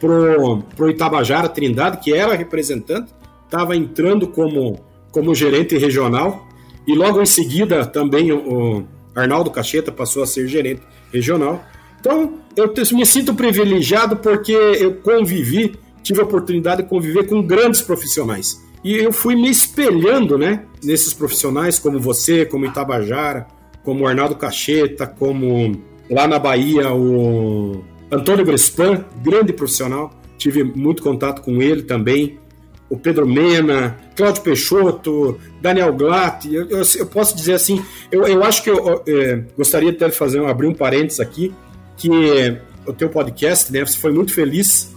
pro, 0.00 0.62
pro 0.74 0.90
Itabajara 0.90 1.48
Trindade, 1.48 1.98
que 1.98 2.14
era 2.14 2.34
representante, 2.34 3.12
estava 3.44 3.76
entrando 3.76 4.26
como, 4.26 4.80
como 5.10 5.34
gerente 5.34 5.76
regional, 5.76 6.46
e 6.86 6.94
logo 6.94 7.20
em 7.20 7.26
seguida 7.26 7.84
também 7.84 8.32
o, 8.32 8.78
o 8.78 8.86
Arnaldo 9.14 9.50
Cacheta 9.50 9.90
passou 9.90 10.22
a 10.22 10.26
ser 10.26 10.46
gerente 10.46 10.82
regional. 11.12 11.64
Então, 12.00 12.34
eu 12.54 12.72
me 12.92 13.04
sinto 13.04 13.34
privilegiado 13.34 14.16
porque 14.16 14.52
eu 14.52 14.94
convivi, 14.96 15.74
tive 16.02 16.20
a 16.20 16.24
oportunidade 16.24 16.82
de 16.82 16.88
conviver 16.88 17.26
com 17.26 17.42
grandes 17.42 17.82
profissionais. 17.82 18.64
E 18.84 18.94
eu 18.94 19.12
fui 19.12 19.34
me 19.34 19.50
espelhando, 19.50 20.38
né, 20.38 20.64
nesses 20.84 21.12
profissionais 21.12 21.78
como 21.78 21.98
você, 21.98 22.46
como 22.46 22.66
Itabajara, 22.66 23.46
como 23.82 24.06
Arnaldo 24.06 24.36
Cacheta, 24.36 25.06
como 25.06 25.76
lá 26.10 26.26
na 26.26 26.38
Bahia 26.38 26.92
o 26.92 27.84
Antônio 28.10 28.44
Grespan, 28.44 29.04
grande 29.22 29.52
profissional, 29.52 30.12
tive 30.38 30.62
muito 30.62 31.02
contato 31.02 31.42
com 31.42 31.60
ele 31.60 31.82
também. 31.82 32.38
O 32.88 32.96
Pedro 32.96 33.26
Mena, 33.26 33.98
Cláudio 34.14 34.42
Peixoto, 34.42 35.38
Daniel 35.60 35.92
Glatt, 35.92 36.46
eu, 36.46 36.68
eu, 36.68 36.82
eu 36.96 37.06
posso 37.06 37.34
dizer 37.34 37.54
assim, 37.54 37.82
eu, 38.12 38.24
eu 38.28 38.44
acho 38.44 38.62
que 38.62 38.70
eu, 38.70 39.02
é, 39.08 39.42
gostaria 39.56 39.90
de 39.90 40.10
fazer 40.12 40.44
abrir 40.44 40.68
um 40.68 40.74
parênteses 40.74 41.18
aqui, 41.18 41.52
que 41.96 42.08
o 42.86 42.92
teu 42.92 43.08
podcast, 43.08 43.72
né, 43.72 43.84
você 43.84 43.98
foi 43.98 44.12
muito 44.12 44.32
feliz 44.32 44.94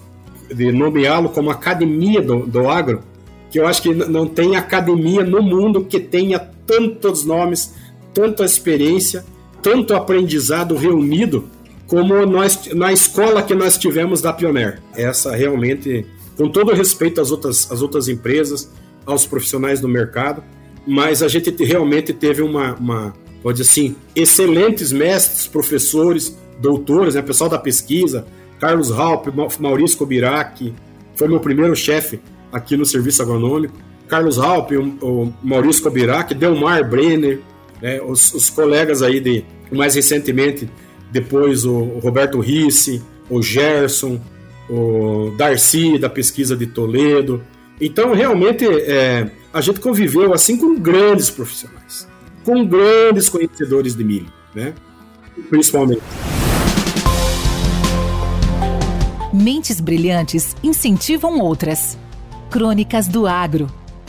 de 0.54 0.72
nomeá-lo 0.72 1.30
como 1.30 1.50
Academia 1.50 2.22
do, 2.22 2.46
do 2.46 2.70
Agro, 2.70 3.02
que 3.50 3.60
eu 3.60 3.66
acho 3.66 3.82
que 3.82 3.94
não 3.94 4.28
tem 4.28 4.56
academia 4.56 5.24
no 5.24 5.42
mundo 5.42 5.84
que 5.84 6.00
tenha 6.00 6.40
tantos 6.40 7.26
nomes, 7.26 7.74
tanta 8.14 8.46
experiência, 8.46 9.26
tanto 9.62 9.94
aprendizado 9.96 10.76
reunido 10.76 11.46
como 11.88 12.26
nós 12.26 12.70
na 12.74 12.94
escola 12.94 13.42
que 13.42 13.56
nós 13.56 13.78
tivemos 13.78 14.22
da 14.22 14.32
Pioneer. 14.32 14.82
Essa 14.96 15.36
realmente, 15.36 16.06
com 16.38 16.48
todo 16.48 16.74
respeito 16.74 17.20
às 17.20 17.32
outras, 17.32 17.72
às 17.72 17.82
outras 17.82 18.08
empresas, 18.08 18.72
aos 19.06 19.26
profissionais 19.26 19.80
do 19.80 19.88
mercado, 19.88 20.44
mas 20.86 21.24
a 21.24 21.28
gente 21.28 21.52
realmente 21.64 22.14
teve 22.14 22.42
uma, 22.42 22.76
uma 22.76 23.14
pode 23.42 23.62
assim, 23.62 23.96
excelentes 24.16 24.92
mestres, 24.92 25.48
professores, 25.48 26.38
doutores, 26.60 27.16
né, 27.16 27.22
pessoal 27.22 27.50
da 27.50 27.58
pesquisa, 27.58 28.26
Carlos 28.60 28.92
Halp, 28.92 29.28
Maurício 29.60 29.98
Kobirac, 29.98 30.74
foi 31.16 31.28
meu 31.28 31.40
primeiro 31.40 31.76
chefe 31.76 32.20
aqui 32.52 32.76
no 32.76 32.86
serviço 32.86 33.22
agronômico. 33.22 33.74
Carlos 34.08 34.40
Halpe, 34.40 34.76
o, 34.78 35.34
Maurício 35.42 35.84
Cobirac, 35.84 36.34
Delmar 36.34 36.88
Brenner, 36.90 37.42
né, 37.82 38.02
os, 38.02 38.34
os, 38.34 38.50
colegas 38.50 39.02
aí 39.02 39.20
de, 39.20 39.46
mais 39.72 39.96
recentemente, 39.96 40.70
depois 41.12 41.66
o, 41.66 42.00
Roberto 42.00 42.40
Risse, 42.40 43.02
o 43.30 43.42
Gerson, 43.42 44.20
o 44.70 45.34
Darcy 45.38 45.98
da 45.98 46.10
pesquisa 46.10 46.56
de 46.56 46.68
Toledo. 46.68 47.44
Então, 47.80 48.14
realmente, 48.14 48.66
é, 48.66 49.32
a 49.54 49.62
gente 49.62 49.80
conviveu 49.80 50.34
assim 50.34 50.58
com 50.58 50.76
grandes 50.76 51.30
profissionais, 51.30 52.08
com 52.44 52.66
grandes 52.66 53.30
conhecedores 53.30 53.96
de 53.96 54.04
milho, 54.04 54.32
né? 54.54 54.74
principalmente. 55.50 56.02
Mentes 59.32 59.80
brilhantes 59.80 60.56
incentivam 60.64 61.40
outras. 61.40 61.98
Crônicas 62.50 63.08
do 63.08 63.28
Agro. 63.28 63.68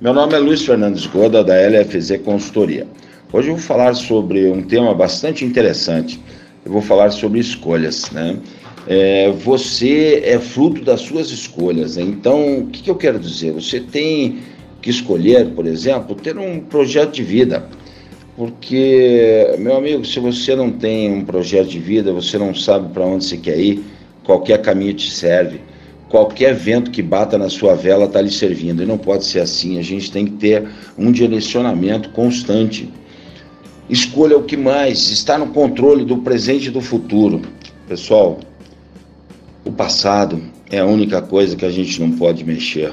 meu 0.00 0.14
nome 0.14 0.32
é 0.32 0.38
Luiz 0.38 0.64
Fernandes 0.64 1.06
Goda, 1.06 1.42
da 1.42 1.54
LFZ 1.54 2.18
Consultoria. 2.24 2.86
Hoje 3.32 3.48
eu 3.48 3.56
vou 3.56 3.62
falar 3.62 3.94
sobre 3.94 4.48
um 4.48 4.62
tema 4.62 4.94
bastante 4.94 5.44
interessante. 5.44 6.20
Eu 6.64 6.70
vou 6.70 6.80
falar 6.80 7.10
sobre 7.10 7.40
escolhas, 7.40 8.08
né? 8.12 8.36
É, 8.86 9.32
você 9.32 10.22
é 10.24 10.38
fruto 10.38 10.84
das 10.84 11.00
suas 11.00 11.30
escolhas. 11.32 11.96
Né? 11.96 12.04
Então, 12.04 12.60
o 12.60 12.66
que, 12.68 12.84
que 12.84 12.90
eu 12.90 12.94
quero 12.94 13.18
dizer? 13.18 13.50
Você 13.54 13.80
tem 13.80 14.38
que 14.80 14.88
escolher, 14.88 15.48
por 15.48 15.66
exemplo, 15.66 16.14
ter 16.14 16.38
um 16.38 16.60
projeto 16.60 17.14
de 17.14 17.24
vida. 17.24 17.66
Porque, 18.36 19.56
meu 19.58 19.76
amigo, 19.76 20.04
se 20.04 20.20
você 20.20 20.54
não 20.54 20.70
tem 20.70 21.12
um 21.12 21.24
projeto 21.24 21.70
de 21.70 21.80
vida, 21.80 22.12
você 22.12 22.38
não 22.38 22.54
sabe 22.54 22.92
para 22.92 23.04
onde 23.04 23.24
você 23.24 23.36
quer 23.36 23.58
ir, 23.58 23.82
qualquer 24.22 24.62
caminho 24.62 24.94
te 24.94 25.10
serve 25.10 25.60
qualquer 26.08 26.54
vento 26.54 26.90
que 26.90 27.02
bata 27.02 27.36
na 27.36 27.48
sua 27.48 27.74
vela 27.74 28.06
está 28.06 28.20
lhe 28.20 28.30
servindo. 28.30 28.82
E 28.82 28.86
não 28.86 28.98
pode 28.98 29.24
ser 29.24 29.40
assim. 29.40 29.78
A 29.78 29.82
gente 29.82 30.10
tem 30.10 30.26
que 30.26 30.32
ter 30.32 30.68
um 30.96 31.12
direcionamento 31.12 32.10
constante. 32.10 32.92
Escolha 33.88 34.36
o 34.36 34.42
que 34.42 34.56
mais 34.56 35.10
está 35.10 35.38
no 35.38 35.48
controle 35.48 36.04
do 36.04 36.18
presente 36.18 36.68
e 36.68 36.70
do 36.70 36.80
futuro. 36.80 37.42
Pessoal, 37.86 38.38
o 39.64 39.72
passado 39.72 40.42
é 40.70 40.78
a 40.78 40.86
única 40.86 41.22
coisa 41.22 41.56
que 41.56 41.64
a 41.64 41.70
gente 41.70 42.00
não 42.00 42.12
pode 42.12 42.44
mexer. 42.44 42.92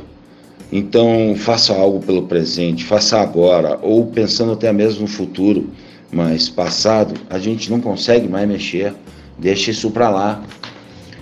Então, 0.72 1.36
faça 1.38 1.74
algo 1.74 1.99
pelo 1.99 2.24
presente, 2.24 2.84
faça 2.84 3.20
agora, 3.20 3.78
ou 3.82 4.07
pensando 4.07 4.53
até 4.53 4.72
mesmo 4.74 5.01
no 5.01 5.07
futuro. 5.07 5.70
Mas 6.11 6.49
passado, 6.49 7.13
a 7.30 7.38
gente 7.38 7.70
não 7.70 7.80
consegue 7.80 8.28
mais 8.28 8.47
mexer. 8.47 8.93
Deixe 9.38 9.72
isso 9.72 9.91
para 9.91 10.09
lá. 10.09 10.43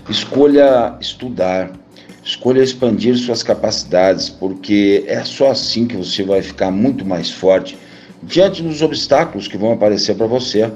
Escolha 0.10 0.96
estudar, 1.00 1.72
Escolha 2.24 2.64
expandir 2.64 3.18
suas 3.18 3.44
capacidades, 3.44 4.30
porque 4.30 5.04
é 5.08 5.24
só 5.26 5.52
assim 5.52 5.86
que 5.86 5.98
você 5.98 6.24
vai 6.24 6.42
ficar 6.42 6.72
muito 6.72 7.06
mais 7.06 7.30
forte 7.30 7.78
diante 8.22 8.64
dos 8.64 8.82
obstáculos 8.82 9.48
que 9.48 9.58
vão 9.58 9.74
aparecer 9.74 10.16
para 10.16 10.26
você. 10.26 10.72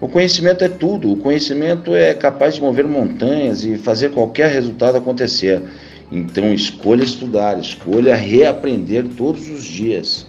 O 0.00 0.08
conhecimento 0.08 0.64
é 0.64 0.68
tudo, 0.68 1.12
o 1.12 1.16
conhecimento 1.16 1.94
é 1.94 2.12
capaz 2.14 2.54
de 2.54 2.60
mover 2.60 2.86
montanhas 2.86 3.64
e 3.64 3.76
fazer 3.78 4.10
qualquer 4.10 4.50
resultado 4.50 4.96
acontecer. 4.96 5.62
Então, 6.10 6.52
escolha 6.52 7.04
estudar, 7.04 7.60
escolha 7.60 8.16
reaprender 8.16 9.06
todos 9.16 9.48
os 9.48 9.62
dias. 9.62 10.26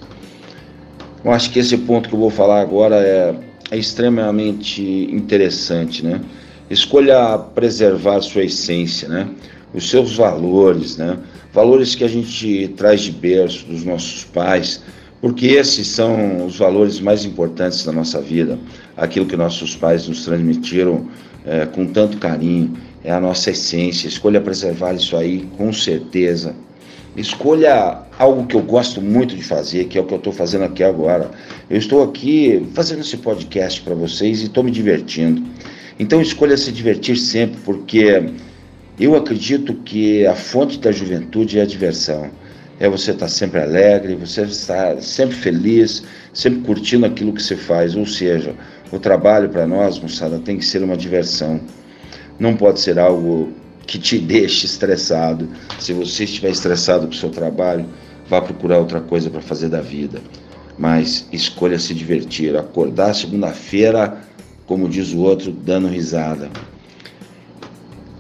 Eu 1.26 1.32
acho 1.32 1.50
que 1.52 1.60
esse 1.60 1.78
ponto 1.78 2.08
que 2.08 2.14
eu 2.14 2.20
vou 2.20 2.30
falar 2.30 2.62
agora 2.62 2.98
é, 2.98 3.34
é 3.72 3.78
extremamente 3.78 4.84
interessante, 5.12 6.06
né? 6.06 6.22
Escolha 6.70 7.38
preservar 7.38 8.22
sua 8.22 8.44
essência, 8.44 9.08
né? 9.08 9.28
Os 9.74 9.90
seus 9.90 10.16
valores, 10.16 10.98
né? 10.98 11.18
Valores 11.54 11.96
que 11.96 12.04
a 12.04 12.08
gente 12.08 12.70
traz 12.78 13.02
de 13.02 13.12
berço 13.12 13.66
dos 13.66 13.84
nossos 13.84 14.24
pais, 14.24 14.82
porque 15.22 15.48
esses 15.48 15.88
são 15.88 16.46
os 16.46 16.58
valores 16.58 17.00
mais 17.00 17.26
importantes 17.26 17.84
da 17.84 17.92
nossa 17.92 18.20
vida, 18.20 18.58
aquilo 18.98 19.26
que 19.26 19.38
nossos 19.38 19.76
pais 19.76 20.08
nos 20.08 20.26
transmitiram 20.26 21.08
é, 21.46 21.66
com 21.66 21.86
tanto 21.86 22.18
carinho, 22.18 22.74
é 23.04 23.12
a 23.12 23.20
nossa 23.20 23.52
essência. 23.52 24.08
Escolha 24.08 24.42
preservar 24.42 24.94
isso 24.94 25.16
aí 25.16 25.48
com 25.58 25.72
certeza. 25.74 26.56
Escolha 27.16 28.04
algo 28.18 28.48
que 28.48 28.56
eu 28.56 28.62
gosto 28.62 29.02
muito 29.02 29.36
de 29.36 29.44
fazer, 29.44 29.86
que 29.86 29.98
é 29.98 30.02
o 30.02 30.06
que 30.06 30.14
eu 30.14 30.18
estou 30.18 30.32
fazendo 30.32 30.64
aqui 30.64 30.84
agora. 30.84 31.30
Eu 31.70 31.78
estou 31.78 32.04
aqui 32.04 32.66
fazendo 32.74 33.02
esse 33.02 33.18
podcast 33.18 33.82
para 33.82 33.94
vocês 33.94 34.42
e 34.42 34.46
estou 34.46 34.64
me 34.64 34.72
divertindo. 34.72 35.44
Então 36.00 36.22
escolha 36.22 36.56
se 36.56 36.72
divertir 36.72 37.18
sempre, 37.18 37.58
porque 37.66 38.32
eu 39.04 39.16
acredito 39.16 39.74
que 39.74 40.26
a 40.28 40.36
fonte 40.36 40.78
da 40.78 40.92
juventude 40.92 41.58
é 41.58 41.64
a 41.64 41.66
diversão. 41.66 42.30
É 42.80 42.90
você 42.90 43.12
estar 43.12 43.28
sempre 43.28 43.60
alegre, 43.60 44.16
você 44.16 44.44
estar 44.44 45.02
sempre 45.02 45.36
feliz, 45.36 46.04
sempre 46.34 46.62
curtindo 46.62 47.06
aquilo 47.06 47.34
que 47.34 47.42
você 47.42 47.56
faz. 47.56 47.96
Ou 47.96 48.06
seja, 48.06 48.56
o 48.92 49.00
trabalho 49.00 49.50
para 49.50 49.66
nós, 49.66 50.00
moçada, 50.00 50.40
tem 50.40 50.58
que 50.58 50.66
ser 50.66 50.84
uma 50.84 50.98
diversão. 50.98 51.60
Não 52.40 52.56
pode 52.56 52.80
ser 52.80 53.00
algo 53.00 53.52
que 53.88 53.98
te 53.98 54.18
deixe 54.22 54.66
estressado. 54.66 55.50
Se 55.80 55.94
você 55.94 56.24
estiver 56.24 56.52
estressado 56.52 57.08
com 57.08 57.14
o 57.14 57.16
seu 57.16 57.30
trabalho, 57.30 57.86
vá 58.28 58.42
procurar 58.42 58.78
outra 58.78 59.02
coisa 59.02 59.30
para 59.30 59.42
fazer 59.42 59.70
da 59.70 59.82
vida. 59.82 60.20
Mas 60.78 61.28
escolha 61.32 61.78
se 61.80 61.94
divertir, 61.94 62.56
acordar 62.56 63.14
segunda-feira, 63.14 64.18
como 64.66 64.88
diz 64.88 65.12
o 65.12 65.20
outro, 65.20 65.52
dando 65.52 65.88
risada. 65.88 66.50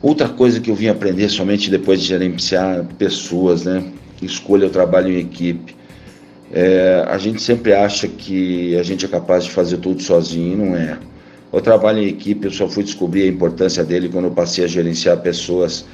Outra 0.01 0.27
coisa 0.27 0.59
que 0.59 0.71
eu 0.71 0.75
vim 0.75 0.87
aprender 0.87 1.29
somente 1.29 1.69
depois 1.69 2.01
de 2.01 2.07
gerenciar 2.07 2.83
pessoas, 2.97 3.65
né? 3.65 3.83
Escolha 4.21 4.67
o 4.67 4.69
trabalho 4.69 5.11
em 5.11 5.19
equipe. 5.19 5.75
É, 6.51 7.05
a 7.07 7.17
gente 7.19 7.41
sempre 7.41 7.73
acha 7.73 8.07
que 8.07 8.75
a 8.77 8.83
gente 8.83 9.05
é 9.05 9.07
capaz 9.07 9.43
de 9.43 9.51
fazer 9.51 9.77
tudo 9.77 10.01
sozinho, 10.01 10.57
não 10.57 10.75
é. 10.75 10.97
O 11.51 11.61
trabalho 11.61 11.99
em 11.99 12.07
equipe 12.07 12.45
eu 12.45 12.51
só 12.51 12.67
fui 12.67 12.83
descobrir 12.83 13.23
a 13.23 13.27
importância 13.27 13.83
dele 13.83 14.09
quando 14.09 14.25
eu 14.25 14.31
passei 14.31 14.63
a 14.63 14.67
gerenciar 14.67 15.17
pessoas 15.17 15.85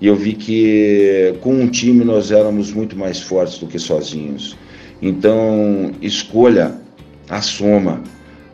e 0.00 0.06
eu 0.06 0.16
vi 0.16 0.34
que 0.34 1.34
com 1.40 1.54
um 1.54 1.68
time 1.68 2.04
nós 2.04 2.30
éramos 2.30 2.72
muito 2.72 2.96
mais 2.96 3.20
fortes 3.20 3.58
do 3.58 3.66
que 3.66 3.78
sozinhos. 3.78 4.56
Então, 5.00 5.92
escolha 6.02 6.74
a 7.28 7.40
soma 7.40 8.02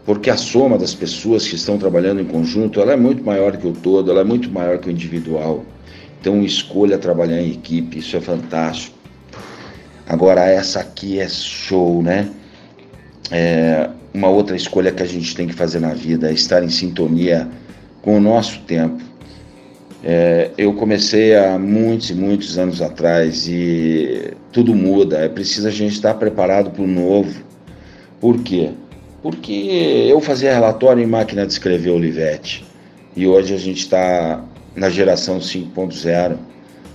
porque 0.05 0.31
a 0.31 0.37
soma 0.37 0.79
das 0.79 0.95
pessoas 0.95 1.47
que 1.47 1.55
estão 1.55 1.79
trabalhando 1.79 2.21
em 2.21 2.25
conjunto 2.25 2.81
ela 2.81 2.93
é 2.93 2.97
muito 2.97 3.23
maior 3.23 3.57
que 3.57 3.67
o 3.67 3.73
todo, 3.73 4.11
ela 4.11 4.21
é 4.21 4.25
muito 4.25 4.51
maior 4.51 4.79
que 4.79 4.89
o 4.89 4.91
individual. 4.91 5.65
Então 6.21 6.43
escolha 6.43 6.99
trabalhar 6.99 7.41
em 7.41 7.53
equipe, 7.53 7.99
isso 7.99 8.17
é 8.17 8.21
fantástico. 8.21 8.99
Agora 10.07 10.45
essa 10.45 10.81
aqui 10.81 11.21
é 11.21 11.29
show, 11.29 12.03
né? 12.03 12.29
É 13.31 13.89
uma 14.13 14.29
outra 14.29 14.57
escolha 14.57 14.91
que 14.91 15.03
a 15.03 15.07
gente 15.07 15.35
tem 15.37 15.47
que 15.47 15.55
fazer 15.55 15.81
na 15.81 15.95
vida 15.95 16.31
é 16.31 16.33
estar 16.33 16.63
em 16.63 16.69
sintonia 16.69 17.49
com 18.03 18.17
o 18.17 18.21
nosso 18.21 18.61
tempo. 18.63 19.01
É, 20.03 20.51
eu 20.57 20.73
comecei 20.73 21.37
há 21.37 21.59
muitos 21.59 22.11
e 22.11 22.15
muitos 22.15 22.59
anos 22.59 22.81
atrás 22.81 23.47
e 23.47 24.33
tudo 24.51 24.75
muda. 24.75 25.19
É 25.19 25.29
preciso 25.29 25.69
a 25.69 25.71
gente 25.71 25.93
estar 25.93 26.15
preparado 26.15 26.71
para 26.71 26.83
o 26.83 26.87
novo. 26.87 27.43
Por 28.21 28.43
quê? 28.43 28.71
Porque 29.23 30.07
eu 30.09 30.21
fazia 30.21 30.55
relatório 30.55 31.03
em 31.03 31.07
máquina 31.07 31.47
de 31.47 31.53
escrever 31.53 31.91
Olivetti 31.91 32.65
e 33.15 33.27
hoje 33.27 33.53
a 33.53 33.59
gente 33.59 33.81
está 33.81 34.43
na 34.75 34.89
geração 34.89 35.39
5.0. 35.39 36.37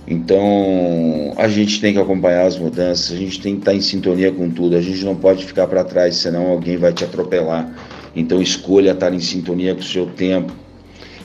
Então 0.08 1.34
a 1.36 1.48
gente 1.48 1.80
tem 1.80 1.92
que 1.92 2.00
acompanhar 2.00 2.46
as 2.46 2.58
mudanças, 2.58 3.12
a 3.12 3.18
gente 3.18 3.40
tem 3.40 3.54
que 3.54 3.60
estar 3.60 3.74
em 3.74 3.80
sintonia 3.80 4.32
com 4.32 4.50
tudo, 4.50 4.76
a 4.76 4.80
gente 4.80 5.04
não 5.04 5.14
pode 5.14 5.44
ficar 5.44 5.66
para 5.66 5.84
trás, 5.84 6.16
senão 6.16 6.48
alguém 6.48 6.76
vai 6.76 6.92
te 6.92 7.04
atropelar. 7.04 7.72
Então 8.14 8.40
escolha 8.40 8.92
estar 8.92 9.12
em 9.12 9.20
sintonia 9.20 9.74
com 9.74 9.80
o 9.80 9.84
seu 9.84 10.06
tempo, 10.06 10.52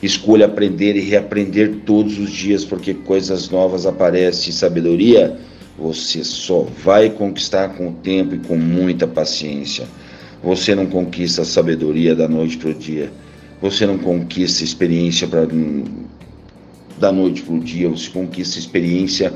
escolha 0.02 0.46
aprender 0.46 0.94
e 0.96 1.00
reaprender 1.00 1.80
todos 1.86 2.18
os 2.18 2.30
dias, 2.30 2.64
porque 2.64 2.94
coisas 2.94 3.48
novas 3.50 3.86
aparecem. 3.86 4.52
Sabedoria 4.52 5.36
você 5.76 6.22
só 6.22 6.66
vai 6.84 7.10
conquistar 7.10 7.70
com 7.70 7.88
o 7.88 7.92
tempo 7.92 8.34
e 8.34 8.38
com 8.38 8.56
muita 8.56 9.06
paciência. 9.06 9.86
Você 10.42 10.74
não 10.74 10.86
conquista 10.86 11.42
a 11.42 11.44
sabedoria 11.44 12.14
da 12.16 12.28
noite 12.28 12.56
para 12.56 12.70
o 12.70 12.74
dia. 12.74 13.12
Você 13.60 13.86
não 13.86 13.96
conquista 13.96 14.64
experiência 14.64 15.28
pra, 15.28 15.46
da 16.98 17.12
noite 17.12 17.42
para 17.42 17.54
o 17.54 17.60
dia. 17.60 17.88
Você 17.88 18.10
conquista 18.10 18.58
experiência 18.58 19.32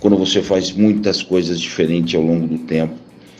quando 0.00 0.16
você 0.16 0.42
faz 0.42 0.72
muitas 0.72 1.22
coisas 1.22 1.58
diferentes 1.60 2.14
ao 2.14 2.22
longo 2.22 2.46
do 2.46 2.58
tempo. 2.58 2.94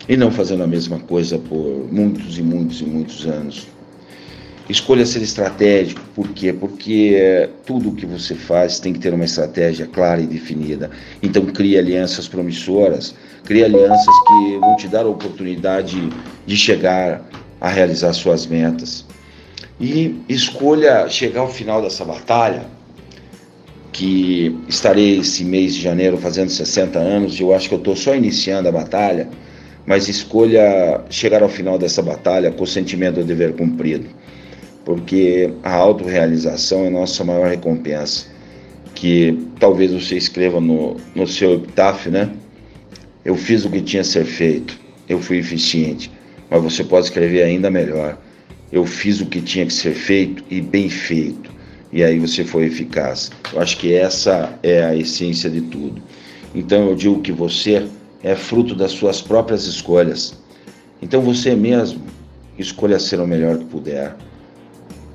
e 0.09 0.17
não 0.17 0.31
fazendo 0.31 0.63
a 0.63 0.67
mesma 0.67 0.99
coisa 0.99 1.39
por 1.39 1.87
muitos 1.93 2.39
e 2.39 2.43
muitos 2.43 2.81
e 2.81 2.85
muitos 2.85 3.27
anos. 3.27 3.67
Escolha 4.71 5.05
ser 5.05 5.21
estratégico, 5.21 6.01
por 6.15 6.29
quê? 6.29 6.53
Porque 6.53 7.17
é, 7.17 7.49
tudo 7.67 7.91
que 7.91 8.07
você 8.07 8.37
faz 8.37 8.79
tem 8.79 8.93
que 8.93 9.01
ter 9.01 9.13
uma 9.13 9.25
estratégia 9.25 9.85
clara 9.85 10.21
e 10.21 10.29
definida. 10.29 10.93
Então, 11.21 11.45
crie 11.47 11.77
alianças 11.77 12.29
promissoras, 12.29 13.13
crie 13.45 13.65
alianças 13.65 14.15
que 14.29 14.59
vão 14.61 14.77
te 14.77 14.87
dar 14.87 15.07
a 15.07 15.09
oportunidade 15.09 16.09
de 16.47 16.57
chegar 16.57 17.21
a 17.61 17.69
realizar 17.69 18.13
suas 18.13 18.47
metas. 18.47 19.05
E 19.81 20.15
escolha 20.29 21.09
chegar 21.09 21.41
ao 21.41 21.51
final 21.51 21.83
dessa 21.83 22.05
batalha, 22.05 22.65
que 23.91 24.57
estarei 24.69 25.19
esse 25.19 25.45
mês 25.45 25.75
de 25.75 25.83
janeiro 25.83 26.17
fazendo 26.17 26.49
60 26.49 26.97
anos, 26.97 27.41
e 27.41 27.43
eu 27.43 27.53
acho 27.53 27.69
que 27.69 27.75
eu 27.75 27.79
estou 27.79 27.97
só 27.97 28.15
iniciando 28.15 28.69
a 28.69 28.73
batalha, 28.73 29.29
mas 29.85 30.09
escolha 30.09 31.01
chegar 31.11 31.43
ao 31.43 31.49
final 31.49 31.77
dessa 31.77 32.01
batalha 32.01 32.53
com 32.53 32.63
o 32.63 32.67
sentimento 32.69 33.17
de 33.17 33.25
dever 33.25 33.57
cumprido 33.57 34.20
porque 34.85 35.53
a 35.63 35.75
autorrealização 35.75 36.85
é 36.85 36.89
a 36.89 36.91
nossa 36.91 37.25
maior 37.25 37.49
recompensa. 37.49 38.27
Que 38.95 39.39
talvez 39.59 39.93
você 39.93 40.17
escreva 40.17 40.61
no, 40.61 40.97
no 41.15 41.27
seu 41.27 41.55
epitáfio, 41.55 42.11
né? 42.11 42.31
Eu 43.25 43.37
fiz 43.37 43.65
o 43.65 43.71
que 43.71 43.81
tinha 43.81 44.01
a 44.01 44.05
ser 44.05 44.25
feito, 44.25 44.79
eu 45.09 45.21
fui 45.21 45.39
eficiente, 45.39 46.11
mas 46.51 46.63
você 46.63 46.83
pode 46.83 47.07
escrever 47.07 47.43
ainda 47.43 47.71
melhor. 47.71 48.19
Eu 48.73 48.87
fiz 48.87 49.21
o 49.21 49.27
que 49.27 49.41
tinha 49.41 49.67
que 49.67 49.73
ser 49.73 49.95
feito 49.95 50.43
e 50.51 50.61
bem 50.61 50.89
feito, 50.89 51.51
e 51.93 52.03
aí 52.03 52.19
você 52.19 52.45
foi 52.45 52.65
eficaz. 52.65 53.31
Eu 53.53 53.61
acho 53.61 53.77
que 53.77 53.93
essa 53.93 54.59
é 54.63 54.83
a 54.83 54.97
essência 54.97 55.51
de 55.51 55.61
tudo. 55.61 56.03
Então 56.55 56.89
eu 56.89 56.95
digo 56.95 57.21
que 57.21 57.33
você 57.33 57.87
é 58.23 58.35
fruto 58.35 58.75
das 58.75 58.93
suas 58.93 59.21
próprias 59.21 59.67
escolhas. 59.67 60.35
Então 61.03 61.21
você 61.21 61.55
mesmo 61.55 62.03
escolha 62.59 62.99
ser 62.99 63.21
o 63.21 63.27
melhor 63.27 63.59
que 63.59 63.65
puder 63.67 64.17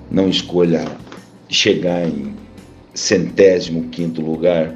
não 0.09 0.29
escolha 0.29 0.85
chegar 1.49 2.07
em 2.07 2.33
centésimo 2.93 3.89
quinto 3.89 4.21
lugar 4.21 4.75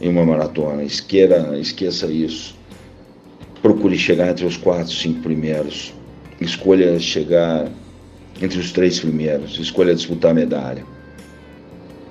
em 0.00 0.08
uma 0.08 0.24
maratona. 0.24 0.82
Esqueira, 0.82 1.58
esqueça 1.58 2.06
isso. 2.06 2.56
Procure 3.62 3.96
chegar 3.96 4.30
entre 4.30 4.44
os 4.44 4.56
quatro, 4.56 4.92
cinco 4.92 5.20
primeiros. 5.20 5.94
Escolha 6.40 6.98
chegar 6.98 7.68
entre 8.40 8.58
os 8.58 8.72
três 8.72 8.98
primeiros. 8.98 9.58
Escolha 9.58 9.94
disputar 9.94 10.32
a 10.32 10.34
medalha. 10.34 10.84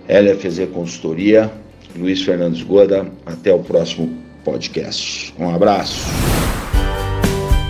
LFZ 0.07 0.69
Consultoria, 0.73 1.51
Luiz 1.95 2.21
Fernandes 2.21 2.63
Goda. 2.63 3.11
Até 3.25 3.53
o 3.53 3.59
próximo 3.59 4.17
podcast. 4.43 5.33
Um 5.37 5.49
abraço. 5.49 6.05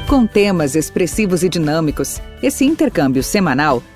Com 0.08 0.28
temas 0.28 0.76
expressivos 0.76 1.44
e 1.44 1.50
dinâmicos, 1.50 2.22
esse 2.42 2.66
intercâmbio 2.66 3.24
semanal 3.24 3.82